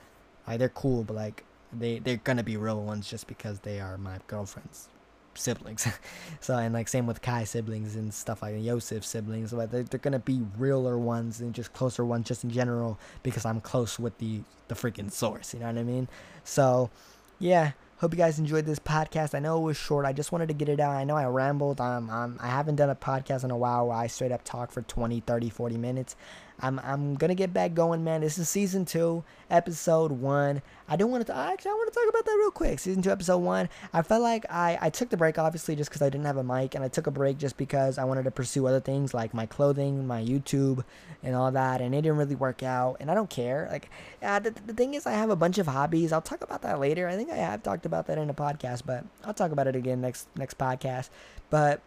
Like 0.46 0.58
they're 0.58 0.70
cool, 0.70 1.04
but 1.04 1.14
like 1.14 1.44
they 1.72 1.98
they're 1.98 2.16
gonna 2.16 2.42
be 2.42 2.56
real 2.56 2.82
ones 2.82 3.08
just 3.08 3.26
because 3.26 3.60
they 3.60 3.80
are 3.80 3.98
my 3.98 4.18
girlfriend's 4.26 4.88
siblings. 5.34 5.86
so 6.40 6.56
and 6.56 6.74
like 6.74 6.88
same 6.88 7.06
with 7.06 7.22
Kai 7.22 7.44
siblings 7.44 7.96
and 7.96 8.12
stuff 8.12 8.42
like 8.42 8.54
Yosef 8.58 9.04
siblings, 9.04 9.52
but 9.52 9.70
they're, 9.70 9.82
they're 9.82 10.00
gonna 10.00 10.18
be 10.18 10.42
realer 10.56 10.98
ones 10.98 11.40
and 11.40 11.54
just 11.54 11.72
closer 11.72 12.04
ones 12.04 12.26
just 12.26 12.44
in 12.44 12.50
general 12.50 12.98
because 13.22 13.44
I'm 13.44 13.60
close 13.60 13.98
with 13.98 14.18
the 14.18 14.40
the 14.68 14.74
freaking 14.74 15.10
source. 15.10 15.54
You 15.54 15.60
know 15.60 15.66
what 15.66 15.78
I 15.78 15.82
mean? 15.84 16.08
So 16.44 16.90
yeah. 17.38 17.72
Hope 17.98 18.12
you 18.12 18.18
guys 18.18 18.38
enjoyed 18.38 18.64
this 18.64 18.78
podcast. 18.78 19.34
I 19.34 19.40
know 19.40 19.58
it 19.58 19.62
was 19.62 19.76
short. 19.76 20.06
I 20.06 20.12
just 20.12 20.30
wanted 20.30 20.46
to 20.46 20.54
get 20.54 20.68
it 20.68 20.78
out. 20.78 20.94
I 20.94 21.02
know 21.02 21.16
I 21.16 21.24
rambled. 21.24 21.80
Um, 21.80 22.08
um, 22.10 22.38
I 22.40 22.46
haven't 22.46 22.76
done 22.76 22.90
a 22.90 22.94
podcast 22.94 23.42
in 23.42 23.50
a 23.50 23.56
while 23.56 23.88
where 23.88 23.96
I 23.96 24.06
straight 24.06 24.30
up 24.30 24.44
talk 24.44 24.70
for 24.70 24.82
20, 24.82 25.18
30, 25.18 25.50
40 25.50 25.76
minutes. 25.78 26.14
I'm 26.60 26.80
I'm 26.80 27.14
gonna 27.14 27.34
get 27.34 27.52
back 27.52 27.74
going, 27.74 28.02
man. 28.02 28.20
This 28.20 28.38
is 28.38 28.48
season 28.48 28.84
two, 28.84 29.22
episode 29.50 30.10
one. 30.10 30.62
I 30.88 30.96
do 30.96 31.06
want 31.06 31.26
to 31.26 31.36
actually 31.36 31.70
I 31.70 31.74
want 31.74 31.92
to 31.92 31.98
talk 31.98 32.08
about 32.08 32.24
that 32.24 32.36
real 32.38 32.50
quick. 32.50 32.78
Season 32.78 33.00
two, 33.00 33.10
episode 33.10 33.38
one. 33.38 33.68
I 33.92 34.02
felt 34.02 34.22
like 34.22 34.44
I 34.50 34.76
I 34.80 34.90
took 34.90 35.10
the 35.10 35.16
break 35.16 35.38
obviously 35.38 35.76
just 35.76 35.90
because 35.90 36.02
I 36.02 36.10
didn't 36.10 36.26
have 36.26 36.36
a 36.36 36.42
mic, 36.42 36.74
and 36.74 36.82
I 36.82 36.88
took 36.88 37.06
a 37.06 37.10
break 37.12 37.38
just 37.38 37.56
because 37.56 37.96
I 37.96 38.04
wanted 38.04 38.24
to 38.24 38.30
pursue 38.30 38.66
other 38.66 38.80
things 38.80 39.14
like 39.14 39.34
my 39.34 39.46
clothing, 39.46 40.06
my 40.06 40.22
YouTube, 40.22 40.84
and 41.22 41.36
all 41.36 41.50
that, 41.52 41.80
and 41.80 41.94
it 41.94 42.02
didn't 42.02 42.18
really 42.18 42.34
work 42.34 42.62
out. 42.62 42.96
And 42.98 43.10
I 43.10 43.14
don't 43.14 43.30
care. 43.30 43.68
Like 43.70 43.90
uh, 44.22 44.40
the 44.40 44.50
the 44.66 44.74
thing 44.74 44.94
is, 44.94 45.06
I 45.06 45.12
have 45.12 45.30
a 45.30 45.36
bunch 45.36 45.58
of 45.58 45.68
hobbies. 45.68 46.12
I'll 46.12 46.20
talk 46.20 46.42
about 46.42 46.62
that 46.62 46.80
later. 46.80 47.08
I 47.08 47.14
think 47.14 47.30
I 47.30 47.36
have 47.36 47.62
talked 47.62 47.86
about 47.86 48.08
that 48.08 48.18
in 48.18 48.30
a 48.30 48.34
podcast, 48.34 48.82
but 48.84 49.04
I'll 49.24 49.34
talk 49.34 49.52
about 49.52 49.68
it 49.68 49.76
again 49.76 50.00
next 50.00 50.26
next 50.36 50.58
podcast. 50.58 51.10
But 51.50 51.80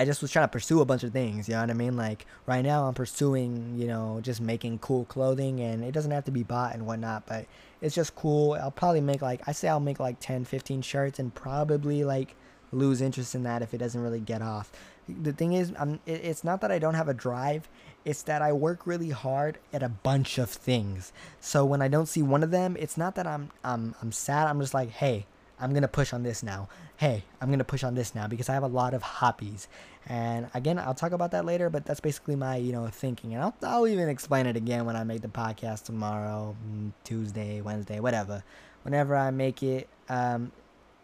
I 0.00 0.06
just 0.06 0.22
was 0.22 0.30
trying 0.30 0.44
to 0.44 0.48
pursue 0.48 0.80
a 0.80 0.86
bunch 0.86 1.04
of 1.04 1.12
things, 1.12 1.46
you 1.46 1.54
know 1.54 1.60
what 1.60 1.68
I 1.68 1.74
mean? 1.74 1.94
Like 1.94 2.24
right 2.46 2.62
now 2.62 2.86
I'm 2.86 2.94
pursuing, 2.94 3.74
you 3.76 3.86
know, 3.86 4.20
just 4.22 4.40
making 4.40 4.78
cool 4.78 5.04
clothing 5.04 5.60
and 5.60 5.84
it 5.84 5.92
doesn't 5.92 6.10
have 6.10 6.24
to 6.24 6.30
be 6.30 6.42
bought 6.42 6.72
and 6.72 6.86
whatnot, 6.86 7.26
but 7.26 7.44
it's 7.82 7.94
just 7.94 8.16
cool. 8.16 8.54
I'll 8.54 8.70
probably 8.70 9.02
make 9.02 9.20
like 9.20 9.42
I 9.46 9.52
say 9.52 9.68
I'll 9.68 9.78
make 9.78 10.00
like 10.00 10.18
10, 10.18 10.46
15 10.46 10.80
shirts 10.80 11.18
and 11.18 11.34
probably 11.34 12.02
like 12.02 12.34
lose 12.72 13.02
interest 13.02 13.34
in 13.34 13.42
that 13.42 13.60
if 13.60 13.74
it 13.74 13.78
doesn't 13.78 14.00
really 14.00 14.20
get 14.20 14.40
off. 14.40 14.72
The 15.06 15.34
thing 15.34 15.52
is, 15.52 15.70
I'm 15.78 16.00
it, 16.06 16.24
it's 16.24 16.44
not 16.44 16.62
that 16.62 16.72
I 16.72 16.78
don't 16.78 16.94
have 16.94 17.08
a 17.08 17.14
drive, 17.14 17.68
it's 18.06 18.22
that 18.22 18.40
I 18.40 18.54
work 18.54 18.86
really 18.86 19.10
hard 19.10 19.58
at 19.70 19.82
a 19.82 19.90
bunch 19.90 20.38
of 20.38 20.48
things. 20.48 21.12
So 21.40 21.66
when 21.66 21.82
I 21.82 21.88
don't 21.88 22.06
see 22.06 22.22
one 22.22 22.42
of 22.42 22.50
them, 22.50 22.74
it's 22.80 22.96
not 22.96 23.16
that 23.16 23.26
I'm 23.26 23.50
I'm 23.62 23.94
I'm 24.00 24.12
sad. 24.12 24.46
I'm 24.46 24.62
just 24.62 24.72
like, 24.72 24.88
"Hey, 24.88 25.26
I'm 25.60 25.74
gonna 25.74 25.88
push 25.88 26.12
on 26.12 26.22
this 26.22 26.42
now. 26.42 26.68
Hey, 26.96 27.24
I'm 27.40 27.50
gonna 27.50 27.64
push 27.64 27.84
on 27.84 27.94
this 27.94 28.14
now 28.14 28.26
because 28.26 28.48
I 28.48 28.54
have 28.54 28.62
a 28.62 28.68
lot 28.68 28.94
of 28.94 29.02
hobbies. 29.02 29.68
And 30.06 30.48
again, 30.54 30.78
I'll 30.78 30.94
talk 30.94 31.12
about 31.12 31.30
that 31.32 31.44
later, 31.44 31.70
but 31.70 31.84
that's 31.84 32.00
basically 32.00 32.34
my, 32.34 32.56
you 32.56 32.72
know, 32.72 32.86
thinking. 32.88 33.34
And 33.34 33.42
I'll, 33.42 33.54
I'll 33.62 33.86
even 33.86 34.08
explain 34.08 34.46
it 34.46 34.56
again 34.56 34.86
when 34.86 34.96
I 34.96 35.04
make 35.04 35.20
the 35.20 35.28
podcast 35.28 35.84
tomorrow, 35.84 36.56
mm, 36.66 36.92
Tuesday, 37.04 37.60
Wednesday, 37.60 38.00
whatever. 38.00 38.42
Whenever 38.82 39.14
I 39.14 39.30
make 39.30 39.62
it. 39.62 39.88
Um, 40.08 40.52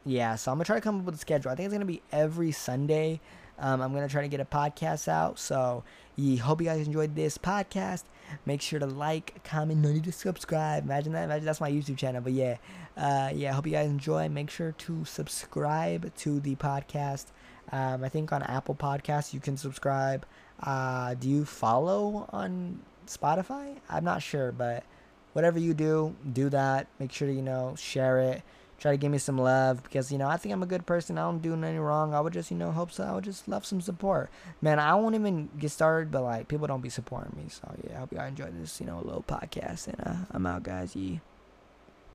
yeah, 0.04 0.36
so 0.36 0.50
I'm 0.50 0.56
gonna 0.56 0.64
try 0.64 0.76
to 0.76 0.80
come 0.80 1.00
up 1.00 1.04
with 1.04 1.16
a 1.16 1.18
schedule. 1.18 1.50
I 1.50 1.56
think 1.56 1.66
it's 1.66 1.74
gonna 1.74 1.84
be 1.84 2.02
every 2.12 2.52
Sunday. 2.52 3.20
Um, 3.58 3.80
I'm 3.80 3.92
gonna 3.92 4.08
try 4.08 4.22
to 4.22 4.28
get 4.28 4.40
a 4.40 4.44
podcast 4.44 5.08
out. 5.08 5.38
So, 5.38 5.84
yeah, 6.16 6.40
hope 6.40 6.60
you 6.60 6.66
guys 6.66 6.86
enjoyed 6.86 7.14
this 7.14 7.36
podcast. 7.36 8.04
Make 8.44 8.60
sure 8.60 8.78
to 8.78 8.86
like, 8.86 9.42
comment, 9.44 9.80
no 9.80 9.92
need 9.92 10.04
to 10.04 10.12
subscribe. 10.12 10.84
Imagine 10.84 11.12
that. 11.12 11.24
Imagine 11.24 11.44
that's 11.44 11.60
my 11.60 11.70
YouTube 11.70 11.96
channel. 11.96 12.20
But 12.20 12.32
yeah, 12.32 12.56
uh, 12.96 13.30
yeah. 13.34 13.52
Hope 13.52 13.66
you 13.66 13.72
guys 13.72 13.88
enjoy. 13.88 14.28
Make 14.28 14.50
sure 14.50 14.72
to 14.72 15.04
subscribe 15.04 16.14
to 16.16 16.40
the 16.40 16.56
podcast. 16.56 17.26
Um, 17.72 18.04
I 18.04 18.08
think 18.08 18.32
on 18.32 18.42
Apple 18.42 18.74
Podcasts 18.74 19.34
you 19.34 19.40
can 19.40 19.56
subscribe. 19.56 20.26
Uh, 20.62 21.14
do 21.14 21.28
you 21.28 21.44
follow 21.44 22.28
on 22.32 22.80
Spotify? 23.06 23.76
I'm 23.88 24.04
not 24.04 24.22
sure, 24.22 24.52
but 24.52 24.84
whatever 25.32 25.58
you 25.58 25.74
do, 25.74 26.14
do 26.32 26.48
that. 26.50 26.86
Make 26.98 27.12
sure 27.12 27.28
you 27.28 27.42
know 27.42 27.74
share 27.76 28.20
it 28.20 28.42
try 28.78 28.90
to 28.92 28.96
give 28.96 29.10
me 29.10 29.18
some 29.18 29.38
love 29.38 29.82
because 29.82 30.12
you 30.12 30.18
know 30.18 30.28
I 30.28 30.36
think 30.36 30.52
I'm 30.52 30.62
a 30.62 30.66
good 30.66 30.86
person. 30.86 31.18
I 31.18 31.22
don't 31.22 31.40
do 31.40 31.52
anything 31.54 31.80
wrong. 31.80 32.14
I 32.14 32.20
would 32.20 32.32
just 32.32 32.50
you 32.50 32.56
know 32.56 32.72
hope 32.72 32.92
so. 32.92 33.04
I 33.04 33.12
would 33.12 33.24
just 33.24 33.48
love 33.48 33.64
some 33.64 33.80
support. 33.80 34.30
Man, 34.60 34.78
I 34.78 34.94
won't 34.94 35.14
even 35.14 35.48
get 35.58 35.70
started, 35.70 36.10
but 36.10 36.22
like 36.22 36.48
people 36.48 36.66
don't 36.66 36.82
be 36.82 36.90
supporting 36.90 37.36
me. 37.36 37.48
So 37.48 37.74
yeah, 37.84 37.96
I 37.96 37.98
hope 38.00 38.12
y'all 38.12 38.26
enjoy 38.26 38.50
this 38.50 38.80
you 38.80 38.86
know 38.86 38.98
little 38.98 39.24
podcast 39.26 39.88
and 39.88 40.00
uh, 40.06 40.16
I'm 40.30 40.46
out, 40.46 40.62
guys. 40.62 40.94
Yeah. 40.94 41.18